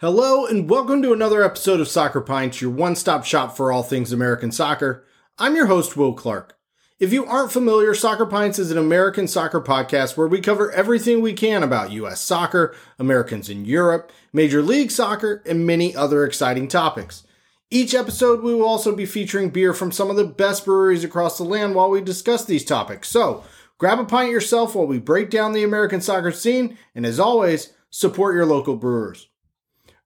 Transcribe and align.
Hello, 0.00 0.44
and 0.44 0.68
welcome 0.68 1.00
to 1.00 1.14
another 1.14 1.42
episode 1.42 1.80
of 1.80 1.88
Soccer 1.88 2.20
Pints, 2.20 2.60
your 2.60 2.70
one 2.70 2.94
stop 2.96 3.24
shop 3.24 3.56
for 3.56 3.72
all 3.72 3.82
things 3.82 4.12
American 4.12 4.52
soccer. 4.52 5.06
I'm 5.38 5.56
your 5.56 5.68
host, 5.68 5.96
Will 5.96 6.12
Clark. 6.12 6.58
If 7.00 7.14
you 7.14 7.24
aren't 7.24 7.50
familiar, 7.50 7.94
Soccer 7.94 8.26
Pints 8.26 8.58
is 8.58 8.70
an 8.70 8.76
American 8.76 9.26
soccer 9.26 9.58
podcast 9.58 10.14
where 10.14 10.26
we 10.28 10.42
cover 10.42 10.70
everything 10.70 11.22
we 11.22 11.32
can 11.32 11.62
about 11.62 11.92
U.S. 11.92 12.20
soccer, 12.20 12.76
Americans 12.98 13.48
in 13.48 13.64
Europe, 13.64 14.12
Major 14.34 14.60
League 14.60 14.90
Soccer, 14.90 15.42
and 15.46 15.66
many 15.66 15.96
other 15.96 16.26
exciting 16.26 16.68
topics. 16.68 17.24
Each 17.70 17.94
episode, 17.94 18.42
we 18.42 18.54
will 18.54 18.66
also 18.66 18.94
be 18.94 19.06
featuring 19.06 19.48
beer 19.48 19.72
from 19.72 19.90
some 19.90 20.10
of 20.10 20.16
the 20.16 20.26
best 20.26 20.66
breweries 20.66 21.04
across 21.04 21.38
the 21.38 21.44
land 21.44 21.74
while 21.74 21.88
we 21.88 22.02
discuss 22.02 22.44
these 22.44 22.66
topics. 22.66 23.08
So, 23.08 23.44
grab 23.78 23.98
a 23.98 24.04
pint 24.04 24.30
yourself 24.30 24.74
while 24.74 24.86
we 24.86 24.98
break 24.98 25.30
down 25.30 25.54
the 25.54 25.64
American 25.64 26.02
soccer 26.02 26.32
scene, 26.32 26.76
and 26.94 27.06
as 27.06 27.18
always, 27.18 27.72
support 27.88 28.34
your 28.34 28.44
local 28.44 28.76
brewers. 28.76 29.28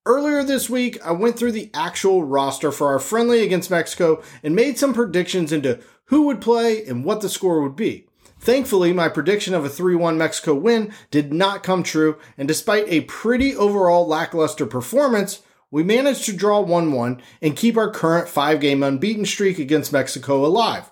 Earlier 0.06 0.42
this 0.42 0.70
week, 0.70 0.98
I 1.04 1.12
went 1.12 1.38
through 1.38 1.52
the 1.52 1.70
actual 1.74 2.24
roster 2.24 2.72
for 2.72 2.88
our 2.88 2.98
friendly 2.98 3.42
against 3.42 3.70
Mexico 3.70 4.22
and 4.42 4.56
made 4.56 4.78
some 4.78 4.94
predictions 4.94 5.52
into 5.52 5.78
who 6.06 6.22
would 6.22 6.40
play 6.40 6.84
and 6.86 7.04
what 7.04 7.20
the 7.20 7.28
score 7.28 7.60
would 7.60 7.76
be. 7.76 8.06
Thankfully, 8.38 8.94
my 8.94 9.10
prediction 9.10 9.52
of 9.52 9.66
a 9.66 9.68
3 9.68 9.94
1 9.94 10.16
Mexico 10.16 10.54
win 10.54 10.94
did 11.10 11.34
not 11.34 11.62
come 11.62 11.82
true, 11.82 12.16
and 12.38 12.48
despite 12.48 12.86
a 12.88 13.02
pretty 13.02 13.54
overall 13.54 14.06
lackluster 14.06 14.64
performance, 14.64 15.42
we 15.70 15.82
managed 15.82 16.24
to 16.24 16.32
draw 16.32 16.60
1 16.60 16.92
1 16.92 17.20
and 17.42 17.54
keep 17.54 17.76
our 17.76 17.90
current 17.90 18.26
five 18.26 18.58
game 18.60 18.82
unbeaten 18.82 19.26
streak 19.26 19.58
against 19.58 19.92
Mexico 19.92 20.46
alive. 20.46 20.90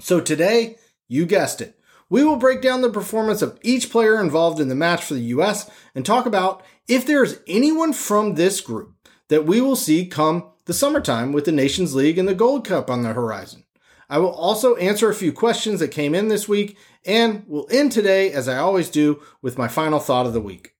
So 0.00 0.20
today, 0.20 0.78
you 1.08 1.26
guessed 1.26 1.60
it, 1.60 1.78
we 2.08 2.24
will 2.24 2.36
break 2.36 2.62
down 2.62 2.82
the 2.82 2.90
performance 2.90 3.42
of 3.42 3.58
each 3.62 3.90
player 3.90 4.20
involved 4.20 4.60
in 4.60 4.68
the 4.68 4.74
match 4.74 5.04
for 5.04 5.14
the 5.14 5.20
US 5.20 5.70
and 5.94 6.04
talk 6.04 6.26
about 6.26 6.64
if 6.88 7.06
there 7.06 7.22
is 7.22 7.40
anyone 7.46 7.92
from 7.92 8.34
this 8.34 8.60
group 8.60 8.94
that 9.28 9.46
we 9.46 9.60
will 9.60 9.76
see 9.76 10.06
come 10.06 10.50
the 10.66 10.74
summertime 10.74 11.32
with 11.32 11.44
the 11.44 11.52
Nations 11.52 11.94
League 11.94 12.18
and 12.18 12.28
the 12.28 12.34
Gold 12.34 12.64
Cup 12.66 12.90
on 12.90 13.02
the 13.02 13.12
horizon. 13.12 13.64
I 14.08 14.18
will 14.18 14.32
also 14.32 14.76
answer 14.76 15.08
a 15.08 15.14
few 15.14 15.32
questions 15.32 15.80
that 15.80 15.88
came 15.88 16.14
in 16.14 16.28
this 16.28 16.48
week 16.48 16.78
and 17.04 17.44
will 17.48 17.66
end 17.70 17.92
today, 17.92 18.32
as 18.32 18.48
I 18.48 18.58
always 18.58 18.88
do, 18.88 19.20
with 19.42 19.58
my 19.58 19.68
final 19.68 19.98
thought 19.98 20.26
of 20.26 20.32
the 20.32 20.40
week. 20.40 20.74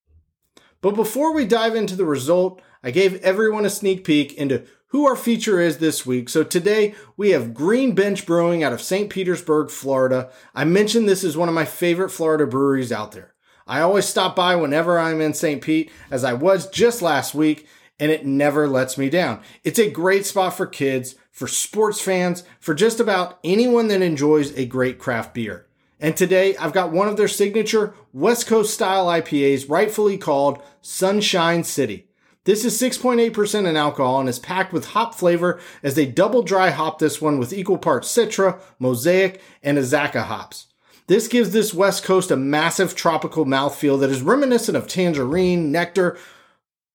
But 0.81 0.95
before 0.95 1.35
we 1.35 1.45
dive 1.45 1.75
into 1.75 1.97
the 1.97 2.05
result, 2.05 2.63
I 2.85 2.93
gave 2.93 3.21
everyone 3.23 3.65
a 3.65 3.71
sneak 3.71 4.05
peek 4.05 4.35
into 4.35 4.65
who 4.89 5.07
our 5.07 5.17
feature 5.17 5.61
is 5.61 5.79
this 5.79 6.07
week. 6.07 6.29
So 6.29 6.45
today 6.45 6.95
we 7.17 7.31
have 7.31 7.55
Green 7.55 7.95
Bench 7.95 8.27
Brewing 8.27 8.63
out 8.63 8.73
of 8.73 8.81
St. 8.81 9.11
Petersburg, 9.11 9.71
Florida. 9.71 10.31
I 10.55 10.65
mentioned 10.65 11.09
this 11.09 11.25
is 11.25 11.37
one 11.37 11.49
of 11.49 11.55
my 11.55 11.65
favorite 11.65 12.11
Florida 12.11 12.47
breweries 12.47 12.93
out 12.93 13.13
there. 13.13 13.35
I 13.67 13.81
always 13.81 14.07
stop 14.07 14.37
by 14.37 14.55
whenever 14.55 14.99
I'm 14.99 15.21
in 15.21 15.35
St. 15.35 15.61
Pete, 15.61 15.91
as 16.11 16.23
I 16.23 16.35
was 16.35 16.69
just 16.69 17.03
last 17.03 17.35
week, 17.35 17.67
and 17.99 18.13
it 18.13 18.25
never 18.25 18.69
lets 18.69 18.97
me 18.97 19.11
down. 19.11 19.41
It's 19.65 19.79
a 19.79 19.91
great 19.91 20.25
spot 20.25 20.57
for 20.57 20.67
kids, 20.67 21.17
for 21.33 21.49
sports 21.49 22.01
fans, 22.01 22.45
for 22.61 22.75
just 22.75 23.01
about 23.01 23.39
anyone 23.43 23.89
that 23.89 24.03
enjoys 24.03 24.57
a 24.57 24.67
great 24.67 24.99
craft 24.99 25.35
beer. 25.35 25.67
And 25.99 26.17
today 26.17 26.57
I've 26.57 26.75
got 26.75 26.93
one 26.93 27.09
of 27.09 27.17
their 27.17 27.27
signature 27.27 27.95
West 28.13 28.47
Coast 28.47 28.73
style 28.73 29.07
IPAs, 29.07 29.69
rightfully 29.69 30.19
called 30.19 30.63
Sunshine 30.81 31.65
City. 31.65 32.09
This 32.45 32.65
is 32.65 32.81
6.8% 32.81 33.67
in 33.67 33.77
alcohol 33.77 34.21
and 34.21 34.29
is 34.29 34.39
packed 34.39 34.73
with 34.73 34.89
hop 34.89 35.17
flavor 35.17 35.59
as 35.83 35.97
they 35.97 36.07
double 36.07 36.43
dry 36.43 36.71
hop 36.71 37.01
this 37.01 37.21
one 37.21 37.39
with 37.39 37.53
equal 37.53 37.79
parts 37.79 38.15
Citra, 38.15 38.61
Mosaic, 38.79 39.41
and 39.65 39.77
Azacca 39.79 40.23
hops. 40.23 40.66
This 41.09 41.29
gives 41.29 41.51
this 41.51 41.73
West 41.73 42.03
Coast 42.03 42.31
a 42.31 42.37
massive 42.37 42.97
tropical 42.97 43.45
mouthfeel 43.45 44.01
that 44.01 44.11
is 44.11 44.23
reminiscent 44.23 44.77
of 44.77 44.89
tangerine, 44.89 45.71
nectar, 45.71 46.19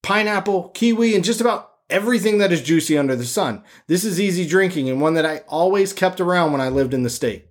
pineapple, 0.03 0.70
kiwi, 0.70 1.16
and 1.16 1.23
just 1.23 1.40
about 1.40 1.72
everything 1.90 2.38
that 2.40 2.52
is 2.52 2.62
juicy 2.62 2.98
under 2.98 3.16
the 3.16 3.26
sun. 3.26 3.64
This 3.88 4.03
is 4.03 4.20
easy 4.20 4.45
drinking 4.45 4.90
and 4.90 5.00
one 5.00 5.14
that 5.14 5.26
I 5.26 5.40
always 5.48 5.94
kept 5.94 6.20
around 6.20 6.52
when 6.52 6.62
I 6.62 6.70
lived 6.70 6.94
in 6.94 7.03
the 7.03 7.09
state. 7.09 7.47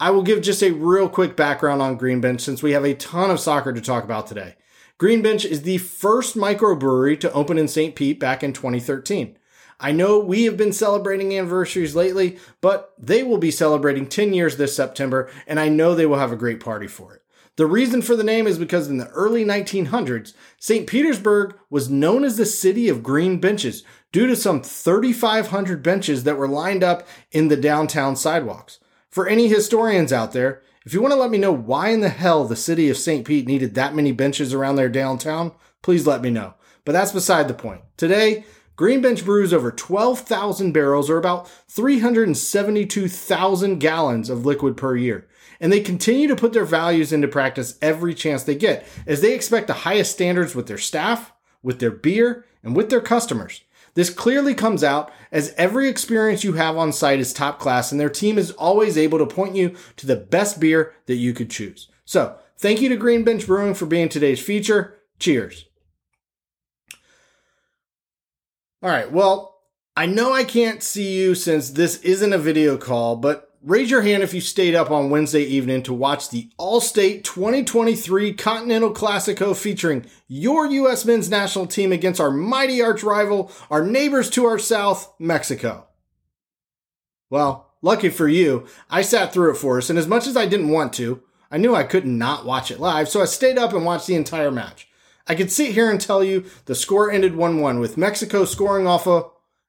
I 0.00 0.10
will 0.10 0.22
give 0.22 0.42
just 0.42 0.62
a 0.62 0.72
real 0.72 1.08
quick 1.08 1.36
background 1.36 1.82
on 1.82 1.98
Greenbench 1.98 2.40
since 2.40 2.62
we 2.62 2.72
have 2.72 2.84
a 2.84 2.94
ton 2.94 3.30
of 3.30 3.40
soccer 3.40 3.72
to 3.72 3.80
talk 3.80 4.04
about 4.04 4.26
today. 4.26 4.56
Greenbench 4.98 5.44
is 5.44 5.62
the 5.62 5.78
first 5.78 6.36
microbrewery 6.36 7.18
to 7.20 7.32
open 7.32 7.58
in 7.58 7.68
St. 7.68 7.94
Pete 7.94 8.20
back 8.20 8.42
in 8.42 8.52
2013. 8.52 9.38
I 9.80 9.92
know 9.92 10.18
we 10.18 10.44
have 10.44 10.56
been 10.56 10.72
celebrating 10.72 11.32
anniversaries 11.32 11.94
lately, 11.94 12.38
but 12.60 12.94
they 12.98 13.22
will 13.22 13.38
be 13.38 13.50
celebrating 13.50 14.06
10 14.06 14.32
years 14.32 14.56
this 14.56 14.74
September, 14.74 15.30
and 15.46 15.60
I 15.60 15.68
know 15.68 15.94
they 15.94 16.06
will 16.06 16.18
have 16.18 16.32
a 16.32 16.36
great 16.36 16.60
party 16.60 16.88
for 16.88 17.14
it. 17.14 17.22
The 17.56 17.66
reason 17.66 18.02
for 18.02 18.14
the 18.14 18.24
name 18.24 18.46
is 18.46 18.58
because 18.58 18.88
in 18.88 18.98
the 18.98 19.08
early 19.08 19.44
1900s, 19.44 20.32
St. 20.58 20.86
Petersburg 20.86 21.56
was 21.70 21.90
known 21.90 22.24
as 22.24 22.36
the 22.36 22.46
city 22.46 22.88
of 22.88 23.02
green 23.02 23.40
benches 23.40 23.82
due 24.12 24.26
to 24.28 24.36
some 24.36 24.62
3,500 24.62 25.82
benches 25.82 26.24
that 26.24 26.36
were 26.36 26.48
lined 26.48 26.84
up 26.84 27.06
in 27.32 27.48
the 27.48 27.56
downtown 27.56 28.14
sidewalks. 28.14 28.78
For 29.10 29.26
any 29.26 29.48
historians 29.48 30.12
out 30.12 30.32
there, 30.32 30.62
if 30.86 30.94
you 30.94 31.02
want 31.02 31.12
to 31.12 31.18
let 31.18 31.30
me 31.30 31.38
know 31.38 31.52
why 31.52 31.88
in 31.88 32.00
the 32.00 32.08
hell 32.08 32.44
the 32.44 32.56
city 32.56 32.88
of 32.90 32.96
St. 32.96 33.26
Pete 33.26 33.46
needed 33.46 33.74
that 33.74 33.94
many 33.94 34.12
benches 34.12 34.54
around 34.54 34.76
their 34.76 34.88
downtown, 34.88 35.52
please 35.82 36.06
let 36.06 36.22
me 36.22 36.30
know. 36.30 36.54
But 36.84 36.92
that's 36.92 37.12
beside 37.12 37.48
the 37.48 37.54
point. 37.54 37.82
Today, 37.96 38.44
Greenbench 38.78 39.24
brews 39.24 39.52
over 39.52 39.72
12,000 39.72 40.70
barrels 40.70 41.10
or 41.10 41.18
about 41.18 41.50
372,000 41.66 43.80
gallons 43.80 44.30
of 44.30 44.46
liquid 44.46 44.76
per 44.76 44.94
year. 44.94 45.26
And 45.58 45.72
they 45.72 45.80
continue 45.80 46.28
to 46.28 46.36
put 46.36 46.52
their 46.52 46.64
values 46.64 47.12
into 47.12 47.26
practice 47.26 47.76
every 47.82 48.14
chance 48.14 48.44
they 48.44 48.54
get, 48.54 48.86
as 49.04 49.20
they 49.20 49.34
expect 49.34 49.66
the 49.66 49.72
highest 49.72 50.12
standards 50.12 50.54
with 50.54 50.68
their 50.68 50.78
staff, 50.78 51.32
with 51.60 51.80
their 51.80 51.90
beer, 51.90 52.44
and 52.62 52.76
with 52.76 52.88
their 52.88 53.00
customers. 53.00 53.62
This 53.94 54.10
clearly 54.10 54.54
comes 54.54 54.84
out 54.84 55.10
as 55.32 55.52
every 55.56 55.88
experience 55.88 56.44
you 56.44 56.52
have 56.52 56.76
on 56.76 56.92
site 56.92 57.18
is 57.18 57.32
top 57.32 57.58
class, 57.58 57.90
and 57.90 58.00
their 58.00 58.08
team 58.08 58.38
is 58.38 58.52
always 58.52 58.96
able 58.96 59.18
to 59.18 59.26
point 59.26 59.56
you 59.56 59.74
to 59.96 60.06
the 60.06 60.14
best 60.14 60.60
beer 60.60 60.94
that 61.06 61.16
you 61.16 61.34
could 61.34 61.50
choose. 61.50 61.88
So, 62.04 62.38
thank 62.56 62.80
you 62.80 62.88
to 62.90 62.96
Greenbench 62.96 63.44
Brewing 63.44 63.74
for 63.74 63.86
being 63.86 64.08
today's 64.08 64.38
feature. 64.40 65.00
Cheers. 65.18 65.67
All 68.80 68.90
right. 68.90 69.10
Well, 69.10 69.56
I 69.96 70.06
know 70.06 70.32
I 70.32 70.44
can't 70.44 70.84
see 70.84 71.18
you 71.18 71.34
since 71.34 71.70
this 71.70 71.96
isn't 72.02 72.32
a 72.32 72.38
video 72.38 72.76
call, 72.76 73.16
but 73.16 73.52
raise 73.60 73.90
your 73.90 74.02
hand 74.02 74.22
if 74.22 74.32
you 74.32 74.40
stayed 74.40 74.76
up 74.76 74.92
on 74.92 75.10
Wednesday 75.10 75.42
evening 75.42 75.82
to 75.82 75.92
watch 75.92 76.30
the 76.30 76.48
Allstate 76.60 77.24
2023 77.24 78.34
Continental 78.34 78.94
Classico 78.94 79.56
featuring 79.56 80.06
your 80.28 80.66
U.S. 80.66 81.04
men's 81.04 81.28
national 81.28 81.66
team 81.66 81.90
against 81.90 82.20
our 82.20 82.30
mighty 82.30 82.80
arch 82.80 83.02
rival, 83.02 83.50
our 83.68 83.84
neighbors 83.84 84.30
to 84.30 84.44
our 84.44 84.60
south, 84.60 85.12
Mexico. 85.18 85.88
Well, 87.30 87.72
lucky 87.82 88.10
for 88.10 88.28
you, 88.28 88.68
I 88.88 89.02
sat 89.02 89.32
through 89.32 89.50
it 89.50 89.56
for 89.56 89.78
us, 89.78 89.90
and 89.90 89.98
as 89.98 90.06
much 90.06 90.28
as 90.28 90.36
I 90.36 90.46
didn't 90.46 90.70
want 90.70 90.92
to, 90.94 91.20
I 91.50 91.56
knew 91.56 91.74
I 91.74 91.82
couldn't 91.82 92.16
not 92.16 92.46
watch 92.46 92.70
it 92.70 92.78
live, 92.78 93.08
so 93.08 93.20
I 93.20 93.24
stayed 93.24 93.58
up 93.58 93.72
and 93.72 93.84
watched 93.84 94.06
the 94.06 94.14
entire 94.14 94.52
match. 94.52 94.88
I 95.28 95.34
could 95.34 95.52
sit 95.52 95.72
here 95.72 95.90
and 95.90 96.00
tell 96.00 96.24
you 96.24 96.46
the 96.64 96.74
score 96.74 97.10
ended 97.10 97.36
1 97.36 97.60
1 97.60 97.80
with 97.80 97.98
Mexico 97.98 98.46
scoring 98.46 98.86
off 98.86 99.06
a, 99.06 99.24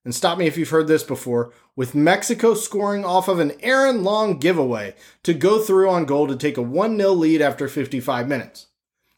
and 0.05 0.15
stop 0.15 0.37
me 0.37 0.47
if 0.47 0.57
you've 0.57 0.69
heard 0.69 0.87
this 0.87 1.03
before, 1.03 1.51
with 1.75 1.93
Mexico 1.93 2.53
scoring 2.53 3.03
off 3.03 3.27
of 3.27 3.39
an 3.39 3.51
Aaron 3.59 4.03
Long 4.03 4.39
giveaway 4.39 4.95
to 5.23 5.33
go 5.33 5.59
through 5.59 5.89
on 5.89 6.05
goal 6.05 6.27
to 6.27 6.37
take 6.37 6.55
a 6.55 6.61
1 6.61 6.97
0 6.97 7.11
lead 7.11 7.41
after 7.41 7.67
55 7.67 8.27
minutes. 8.27 8.67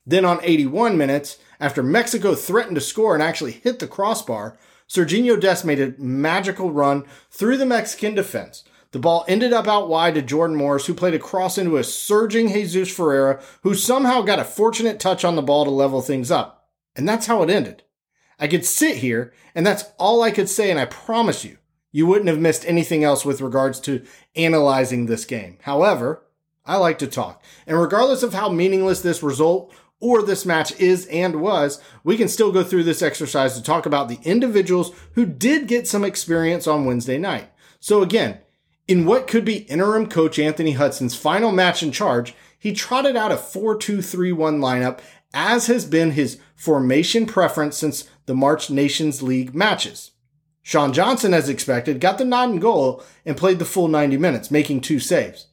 Then 0.03 0.25
on 0.25 0.39
81 0.41 0.97
minutes, 0.97 1.37
after 1.59 1.83
Mexico 1.83 2.33
threatened 2.33 2.75
to 2.75 2.81
score 2.81 3.13
and 3.13 3.21
actually 3.21 3.51
hit 3.51 3.77
the 3.77 3.87
crossbar, 3.87 4.57
Serginho 4.89 5.39
Dest 5.39 5.63
made 5.63 5.79
a 5.79 5.93
magical 6.01 6.71
run 6.71 7.05
through 7.29 7.57
the 7.57 7.67
Mexican 7.67 8.15
defense 8.15 8.63
the 8.91 8.99
ball 8.99 9.25
ended 9.27 9.53
up 9.53 9.67
out 9.67 9.87
wide 9.87 10.15
to 10.15 10.21
Jordan 10.21 10.55
Morris, 10.55 10.85
who 10.85 10.93
played 10.93 11.13
a 11.13 11.19
cross 11.19 11.57
into 11.57 11.77
a 11.77 11.83
surging 11.83 12.49
Jesus 12.49 12.93
Ferreira, 12.93 13.41
who 13.63 13.73
somehow 13.73 14.21
got 14.21 14.39
a 14.39 14.45
fortunate 14.45 14.99
touch 14.99 15.23
on 15.23 15.35
the 15.35 15.41
ball 15.41 15.63
to 15.65 15.71
level 15.71 16.01
things 16.01 16.29
up. 16.29 16.69
And 16.95 17.07
that's 17.07 17.27
how 17.27 17.41
it 17.41 17.49
ended. 17.49 17.83
I 18.37 18.47
could 18.47 18.65
sit 18.65 18.97
here, 18.97 19.33
and 19.55 19.65
that's 19.65 19.85
all 19.97 20.21
I 20.21 20.31
could 20.31 20.49
say, 20.49 20.69
and 20.69 20.79
I 20.79 20.85
promise 20.85 21.45
you, 21.45 21.57
you 21.91 22.07
wouldn't 22.07 22.27
have 22.27 22.39
missed 22.39 22.65
anything 22.65 23.03
else 23.03 23.23
with 23.23 23.41
regards 23.41 23.79
to 23.81 24.03
analyzing 24.35 25.05
this 25.05 25.25
game. 25.25 25.57
However, 25.61 26.23
I 26.65 26.77
like 26.77 26.99
to 26.99 27.07
talk. 27.07 27.43
And 27.67 27.79
regardless 27.79 28.23
of 28.23 28.33
how 28.33 28.49
meaningless 28.49 29.01
this 29.01 29.23
result 29.23 29.73
or 29.99 30.21
this 30.21 30.45
match 30.45 30.77
is 30.79 31.05
and 31.07 31.41
was, 31.41 31.81
we 32.03 32.17
can 32.17 32.27
still 32.27 32.51
go 32.51 32.63
through 32.63 32.83
this 32.83 33.01
exercise 33.01 33.55
to 33.55 33.63
talk 33.63 33.85
about 33.85 34.09
the 34.09 34.19
individuals 34.23 34.91
who 35.13 35.25
did 35.25 35.67
get 35.67 35.87
some 35.87 36.03
experience 36.03 36.65
on 36.67 36.85
Wednesday 36.85 37.17
night. 37.17 37.51
So 37.79 38.01
again, 38.01 38.39
in 38.91 39.05
what 39.05 39.25
could 39.25 39.45
be 39.45 39.59
interim 39.69 40.05
coach 40.05 40.37
Anthony 40.37 40.73
Hudson's 40.73 41.15
final 41.15 41.53
match 41.53 41.81
in 41.81 41.93
charge, 41.93 42.33
he 42.59 42.73
trotted 42.73 43.15
out 43.15 43.31
a 43.31 43.37
4 43.37 43.77
2 43.77 44.01
3 44.01 44.33
1 44.33 44.59
lineup, 44.59 44.99
as 45.33 45.67
has 45.67 45.85
been 45.85 46.11
his 46.11 46.41
formation 46.57 47.25
preference 47.25 47.77
since 47.77 48.09
the 48.25 48.35
March 48.35 48.69
Nations 48.69 49.23
League 49.23 49.55
matches. 49.55 50.11
Sean 50.61 50.91
Johnson, 50.91 51.33
as 51.33 51.47
expected, 51.47 52.01
got 52.01 52.17
the 52.17 52.25
nod 52.25 52.49
and 52.49 52.61
goal 52.61 53.01
and 53.25 53.37
played 53.37 53.59
the 53.59 53.65
full 53.65 53.87
90 53.87 54.17
minutes, 54.17 54.51
making 54.51 54.81
two 54.81 54.99
saves. 54.99 55.47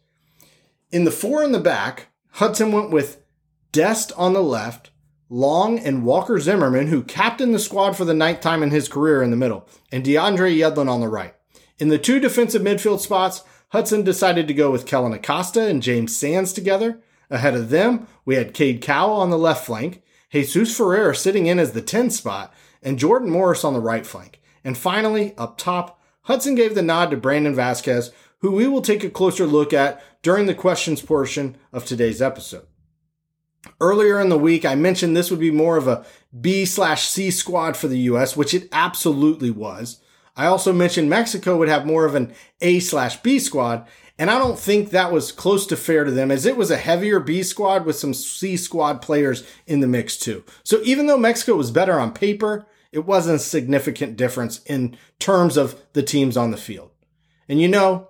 In 0.91 1.05
the 1.05 1.13
four 1.13 1.45
in 1.45 1.53
the 1.53 1.61
back, 1.61 2.09
Hudson 2.33 2.73
went 2.73 2.91
with 2.91 3.23
Dest 3.71 4.11
on 4.17 4.33
the 4.33 4.43
left, 4.43 4.91
Long 5.29 5.79
and 5.79 6.05
Walker 6.05 6.41
Zimmerman, 6.41 6.89
who 6.89 7.05
captained 7.05 7.55
the 7.55 7.61
squad 7.61 7.97
for 7.97 8.05
the 8.05 8.15
ninth 8.15 8.41
time 8.41 8.65
in 8.65 8.73
his 8.73 8.89
career 8.89 9.23
in 9.23 9.31
the 9.31 9.37
middle, 9.37 9.69
and 9.93 10.05
DeAndre 10.05 10.59
Yedlin 10.59 10.91
on 10.91 11.01
the 11.01 11.09
right. 11.09 11.37
In 11.79 11.89
the 11.89 11.99
two 11.99 12.19
defensive 12.19 12.63
midfield 12.63 13.01
spots, 13.01 13.43
Hudson 13.69 14.03
decided 14.03 14.49
to 14.49 14.55
go 14.55 14.71
with 14.71 14.87
Kellyn 14.87 15.13
Acosta 15.13 15.67
and 15.67 15.83
James 15.83 16.17
Sands 16.17 16.53
together. 16.53 17.01
Ahead 17.31 17.55
of 17.55 17.71
them, 17.71 18.09
we 18.25 18.35
had 18.35 18.55
Cade 18.55 18.81
Cowell 18.81 19.21
on 19.21 19.31
the 19.31 19.39
left 19.39 19.65
flank, 19.65 20.03
Jesus 20.33 20.77
Ferreira 20.77 21.15
sitting 21.15 21.47
in 21.47 21.59
as 21.59 21.73
the 21.73 21.83
10 21.83 22.11
spot, 22.11 22.53
and 22.83 22.99
Jordan 22.99 23.31
Morris 23.31 23.65
on 23.65 23.75
the 23.75 23.81
right 23.81 24.07
flank. 24.07 24.41
And 24.65 24.77
finally, 24.77 25.35
up 25.37 25.57
top, 25.57 26.01
Hudson 26.23 26.55
gave 26.55 26.75
the 26.75 26.83
nod 26.83 27.11
to 27.11 27.17
Brandon 27.17 27.55
Vazquez, 27.55 28.11
who 28.41 28.53
we 28.53 28.67
will 28.67 28.83
take 28.83 29.05
a 29.05 29.11
closer 29.11 29.47
look 29.47 29.73
at 29.73 30.03
during 30.23 30.47
the 30.47 30.55
questions 30.55 31.03
portion 31.03 31.57
of 31.73 31.85
today's 31.85 32.21
episode. 32.21 32.67
Earlier 33.81 34.21
in 34.21 34.29
the 34.29 34.39
week, 34.39 34.65
I 34.65 34.75
mentioned 34.75 35.17
this 35.17 35.31
would 35.31 35.41
be 35.41 35.51
more 35.51 35.77
of 35.77 35.89
a 35.89 36.05
B 36.39 36.65
slash 36.65 37.07
C 37.09 37.31
squad 37.31 37.77
for 37.77 37.89
the 37.89 37.99
U.S., 38.01 38.37
which 38.37 38.55
it 38.55 38.69
absolutely 38.73 39.51
was. 39.51 40.01
I 40.39 40.47
also 40.47 40.73
mentioned 40.73 41.11
Mexico 41.11 41.57
would 41.57 41.69
have 41.69 41.85
more 41.85 42.05
of 42.05 42.15
an 42.15 42.33
A 42.61 42.79
slash 42.79 43.21
B 43.23 43.41
squad, 43.41 43.87
and 44.19 44.31
I 44.31 44.39
don't 44.39 44.59
think 44.59 44.91
that 44.91 45.13
was 45.13 45.33
close 45.33 45.67
to 45.67 45.77
fair 45.77 46.05
to 46.05 46.13
them 46.13 46.31
as 46.31 46.47
it 46.47 46.57
was 46.57 46.71
a 46.71 46.77
heavier 46.77 47.19
B 47.19 47.43
squad 47.43 47.85
with 47.85 47.97
some 47.97 48.15
C 48.15 48.57
squad 48.57 49.03
players 49.03 49.43
in 49.67 49.81
the 49.81 49.89
mix 49.89 50.17
too. 50.17 50.45
So 50.63 50.81
even 50.85 51.09
though 51.09 51.19
Mexico 51.19 51.57
was 51.57 51.73
better 51.73 51.99
on 51.99 52.13
paper, 52.13 52.67
it 52.93 53.01
wasn't 53.01 53.37
a 53.37 53.41
significant 53.41 54.17
difference 54.17 54.63
in 54.65 54.97
terms 55.19 55.57
of 55.57 55.83
the 55.93 56.05
teams 56.05 56.37
on 56.37 56.53
the 56.53 56.57
field. 56.57 56.93
And 57.49 57.61
you 57.61 57.67
know, 57.67 58.09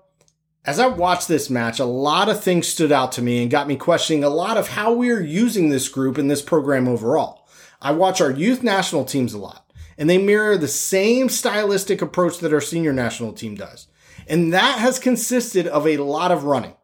as 0.66 0.78
I 0.78 0.86
watched 0.86 1.28
this 1.28 1.48
match, 1.48 1.78
a 1.78 1.86
lot 1.86 2.28
of 2.28 2.42
things 2.42 2.68
stood 2.68 2.92
out 2.92 3.12
to 3.12 3.22
me 3.22 3.40
and 3.40 3.50
got 3.50 3.66
me 3.66 3.76
questioning 3.76 4.22
a 4.22 4.28
lot 4.28 4.58
of 4.58 4.68
how 4.68 4.92
we 4.92 5.10
are 5.10 5.20
using 5.20 5.70
this 5.70 5.88
group 5.88 6.18
and 6.18 6.30
this 6.30 6.42
program 6.42 6.88
overall. 6.88 7.48
I 7.80 7.92
watch 7.92 8.20
our 8.20 8.30
youth 8.30 8.62
national 8.62 9.06
teams 9.06 9.32
a 9.32 9.38
lot, 9.38 9.67
and 9.98 10.08
they 10.08 10.16
mirror 10.16 10.56
the 10.56 10.68
same 10.68 11.28
stylistic 11.28 12.00
approach 12.00 12.38
that 12.38 12.54
our 12.54 12.60
senior 12.60 12.92
national 12.92 13.32
team 13.32 13.56
does. 13.56 13.88
And 14.28 14.52
that 14.54 14.78
has 14.78 14.98
consisted 14.98 15.66
of 15.66 15.86
a 15.86 15.96
lot 15.96 16.30
of 16.30 16.44
running, 16.44 16.74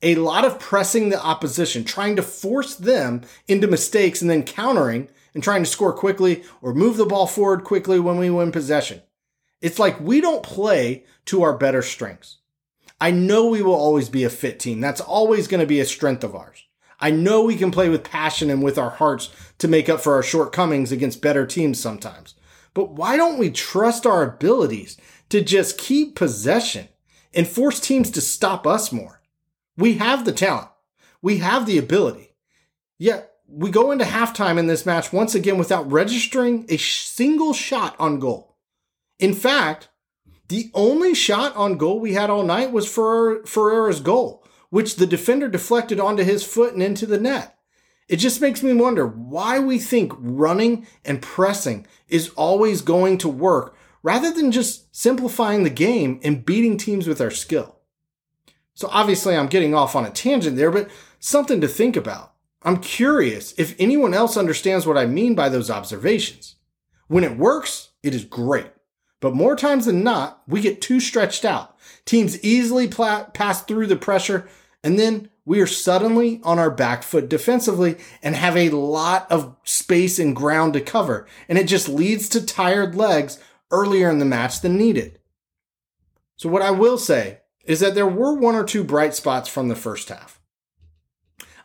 a 0.00 0.14
lot 0.14 0.44
of 0.44 0.60
pressing 0.60 1.08
the 1.08 1.22
opposition, 1.22 1.84
trying 1.84 2.16
to 2.16 2.22
force 2.22 2.76
them 2.76 3.22
into 3.48 3.66
mistakes 3.66 4.22
and 4.22 4.30
then 4.30 4.44
countering 4.44 5.08
and 5.34 5.42
trying 5.42 5.64
to 5.64 5.68
score 5.68 5.92
quickly 5.92 6.44
or 6.62 6.72
move 6.72 6.96
the 6.96 7.04
ball 7.04 7.26
forward 7.26 7.64
quickly 7.64 7.98
when 7.98 8.16
we 8.16 8.30
win 8.30 8.52
possession. 8.52 9.02
It's 9.60 9.78
like 9.78 9.98
we 10.00 10.20
don't 10.20 10.42
play 10.42 11.04
to 11.26 11.42
our 11.42 11.56
better 11.56 11.82
strengths. 11.82 12.38
I 13.00 13.10
know 13.10 13.48
we 13.48 13.62
will 13.62 13.74
always 13.74 14.08
be 14.08 14.24
a 14.24 14.30
fit 14.30 14.60
team. 14.60 14.80
That's 14.80 15.00
always 15.00 15.48
going 15.48 15.60
to 15.60 15.66
be 15.66 15.80
a 15.80 15.84
strength 15.84 16.22
of 16.24 16.34
ours. 16.34 16.64
I 16.98 17.10
know 17.10 17.42
we 17.42 17.56
can 17.56 17.70
play 17.70 17.90
with 17.90 18.04
passion 18.04 18.48
and 18.48 18.62
with 18.62 18.78
our 18.78 18.90
hearts 18.90 19.28
to 19.58 19.68
make 19.68 19.88
up 19.88 20.00
for 20.00 20.14
our 20.14 20.22
shortcomings 20.22 20.92
against 20.92 21.20
better 21.20 21.46
teams 21.46 21.78
sometimes. 21.78 22.34
But 22.76 22.90
why 22.90 23.16
don't 23.16 23.38
we 23.38 23.50
trust 23.50 24.04
our 24.04 24.22
abilities 24.22 24.98
to 25.30 25.40
just 25.40 25.78
keep 25.78 26.14
possession 26.14 26.88
and 27.32 27.48
force 27.48 27.80
teams 27.80 28.10
to 28.10 28.20
stop 28.20 28.66
us 28.66 28.92
more? 28.92 29.22
We 29.78 29.94
have 29.94 30.26
the 30.26 30.32
talent. 30.32 30.68
We 31.22 31.38
have 31.38 31.64
the 31.64 31.78
ability. 31.78 32.34
Yet 32.98 33.32
we 33.48 33.70
go 33.70 33.92
into 33.92 34.04
halftime 34.04 34.58
in 34.58 34.66
this 34.66 34.84
match 34.84 35.10
once 35.10 35.34
again 35.34 35.56
without 35.56 35.90
registering 35.90 36.66
a 36.68 36.76
single 36.76 37.54
shot 37.54 37.96
on 37.98 38.20
goal. 38.20 38.58
In 39.18 39.32
fact, 39.32 39.88
the 40.48 40.70
only 40.74 41.14
shot 41.14 41.56
on 41.56 41.78
goal 41.78 41.98
we 41.98 42.12
had 42.12 42.28
all 42.28 42.42
night 42.42 42.72
was 42.72 42.86
Ferreira's 42.86 44.00
goal, 44.00 44.44
which 44.68 44.96
the 44.96 45.06
defender 45.06 45.48
deflected 45.48 45.98
onto 45.98 46.24
his 46.24 46.44
foot 46.44 46.74
and 46.74 46.82
into 46.82 47.06
the 47.06 47.18
net. 47.18 47.55
It 48.08 48.16
just 48.16 48.40
makes 48.40 48.62
me 48.62 48.72
wonder 48.72 49.06
why 49.06 49.58
we 49.58 49.78
think 49.78 50.12
running 50.16 50.86
and 51.04 51.20
pressing 51.20 51.86
is 52.08 52.30
always 52.30 52.80
going 52.80 53.18
to 53.18 53.28
work 53.28 53.76
rather 54.02 54.30
than 54.32 54.52
just 54.52 54.94
simplifying 54.94 55.64
the 55.64 55.70
game 55.70 56.20
and 56.22 56.44
beating 56.44 56.76
teams 56.76 57.08
with 57.08 57.20
our 57.20 57.30
skill. 57.30 57.76
So 58.74 58.88
obviously 58.92 59.36
I'm 59.36 59.48
getting 59.48 59.74
off 59.74 59.96
on 59.96 60.04
a 60.04 60.10
tangent 60.10 60.56
there, 60.56 60.70
but 60.70 60.88
something 61.18 61.60
to 61.60 61.68
think 61.68 61.96
about. 61.96 62.34
I'm 62.62 62.78
curious 62.78 63.52
if 63.58 63.74
anyone 63.78 64.14
else 64.14 64.36
understands 64.36 64.86
what 64.86 64.98
I 64.98 65.06
mean 65.06 65.34
by 65.34 65.48
those 65.48 65.70
observations. 65.70 66.56
When 67.08 67.24
it 67.24 67.36
works, 67.38 67.90
it 68.02 68.14
is 68.14 68.24
great. 68.24 68.70
But 69.20 69.34
more 69.34 69.56
times 69.56 69.86
than 69.86 70.04
not, 70.04 70.42
we 70.46 70.60
get 70.60 70.82
too 70.82 71.00
stretched 71.00 71.44
out. 71.44 71.76
Teams 72.04 72.42
easily 72.44 72.86
pla- 72.86 73.24
pass 73.24 73.62
through 73.62 73.86
the 73.86 73.96
pressure, 73.96 74.48
and 74.84 74.98
then 74.98 75.30
we 75.46 75.60
are 75.60 75.66
suddenly 75.66 76.40
on 76.42 76.58
our 76.58 76.72
back 76.72 77.04
foot 77.04 77.30
defensively 77.30 77.96
and 78.20 78.34
have 78.34 78.56
a 78.56 78.70
lot 78.70 79.30
of 79.30 79.56
space 79.64 80.18
and 80.18 80.34
ground 80.34 80.74
to 80.74 80.80
cover. 80.80 81.26
And 81.48 81.56
it 81.56 81.68
just 81.68 81.88
leads 81.88 82.28
to 82.30 82.44
tired 82.44 82.96
legs 82.96 83.38
earlier 83.70 84.10
in 84.10 84.18
the 84.18 84.24
match 84.24 84.60
than 84.60 84.76
needed. 84.76 85.20
So, 86.34 86.48
what 86.50 86.62
I 86.62 86.72
will 86.72 86.98
say 86.98 87.38
is 87.64 87.80
that 87.80 87.94
there 87.94 88.06
were 88.06 88.34
one 88.34 88.56
or 88.56 88.64
two 88.64 88.84
bright 88.84 89.14
spots 89.14 89.48
from 89.48 89.68
the 89.68 89.76
first 89.76 90.08
half. 90.08 90.40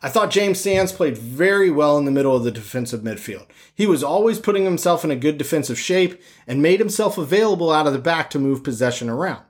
I 0.04 0.10
thought 0.10 0.32
James 0.32 0.60
Sands 0.60 0.92
played 0.92 1.18
very 1.18 1.70
well 1.70 1.98
in 1.98 2.06
the 2.06 2.12
middle 2.12 2.36
of 2.36 2.44
the 2.44 2.52
defensive 2.52 3.02
midfield. 3.02 3.48
He 3.74 3.86
was 3.86 4.04
always 4.04 4.40
putting 4.40 4.64
himself 4.64 5.04
in 5.04 5.12
a 5.12 5.16
good 5.16 5.38
defensive 5.38 5.78
shape 5.78 6.22
and 6.48 6.62
made 6.62 6.80
himself 6.80 7.18
available 7.18 7.72
out 7.72 7.86
of 7.86 7.94
the 7.94 8.00
back 8.00 8.30
to 8.32 8.40
move 8.40 8.64
possession 8.64 9.10
around. 9.10 9.44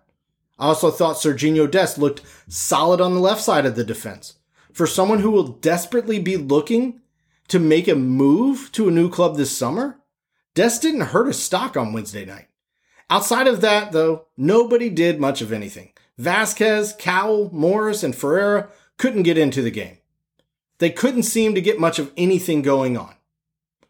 I 0.61 0.67
also 0.67 0.91
thought 0.91 1.15
Serginho 1.15 1.69
Dest 1.69 1.97
looked 1.97 2.21
solid 2.47 3.01
on 3.01 3.15
the 3.15 3.19
left 3.19 3.41
side 3.41 3.65
of 3.65 3.75
the 3.75 3.83
defense. 3.83 4.35
For 4.71 4.85
someone 4.85 5.19
who 5.19 5.31
will 5.31 5.47
desperately 5.47 6.19
be 6.19 6.37
looking 6.37 7.01
to 7.47 7.57
make 7.57 7.87
a 7.87 7.95
move 7.95 8.71
to 8.73 8.87
a 8.87 8.91
new 8.91 9.09
club 9.09 9.37
this 9.37 9.57
summer, 9.57 9.99
Dest 10.53 10.83
didn't 10.83 11.01
hurt 11.01 11.25
his 11.25 11.41
stock 11.41 11.75
on 11.75 11.93
Wednesday 11.93 12.25
night. 12.25 12.47
Outside 13.09 13.47
of 13.47 13.61
that, 13.61 13.91
though, 13.91 14.27
nobody 14.37 14.91
did 14.91 15.19
much 15.19 15.41
of 15.41 15.51
anything. 15.51 15.93
Vazquez, 16.19 16.95
Cowell, 16.97 17.49
Morris, 17.51 18.03
and 18.03 18.15
Ferreira 18.15 18.69
couldn't 18.99 19.23
get 19.23 19.39
into 19.39 19.63
the 19.63 19.71
game. 19.71 19.97
They 20.77 20.91
couldn't 20.91 21.23
seem 21.23 21.55
to 21.55 21.61
get 21.61 21.79
much 21.79 21.97
of 21.97 22.13
anything 22.15 22.61
going 22.61 22.97
on. 22.97 23.15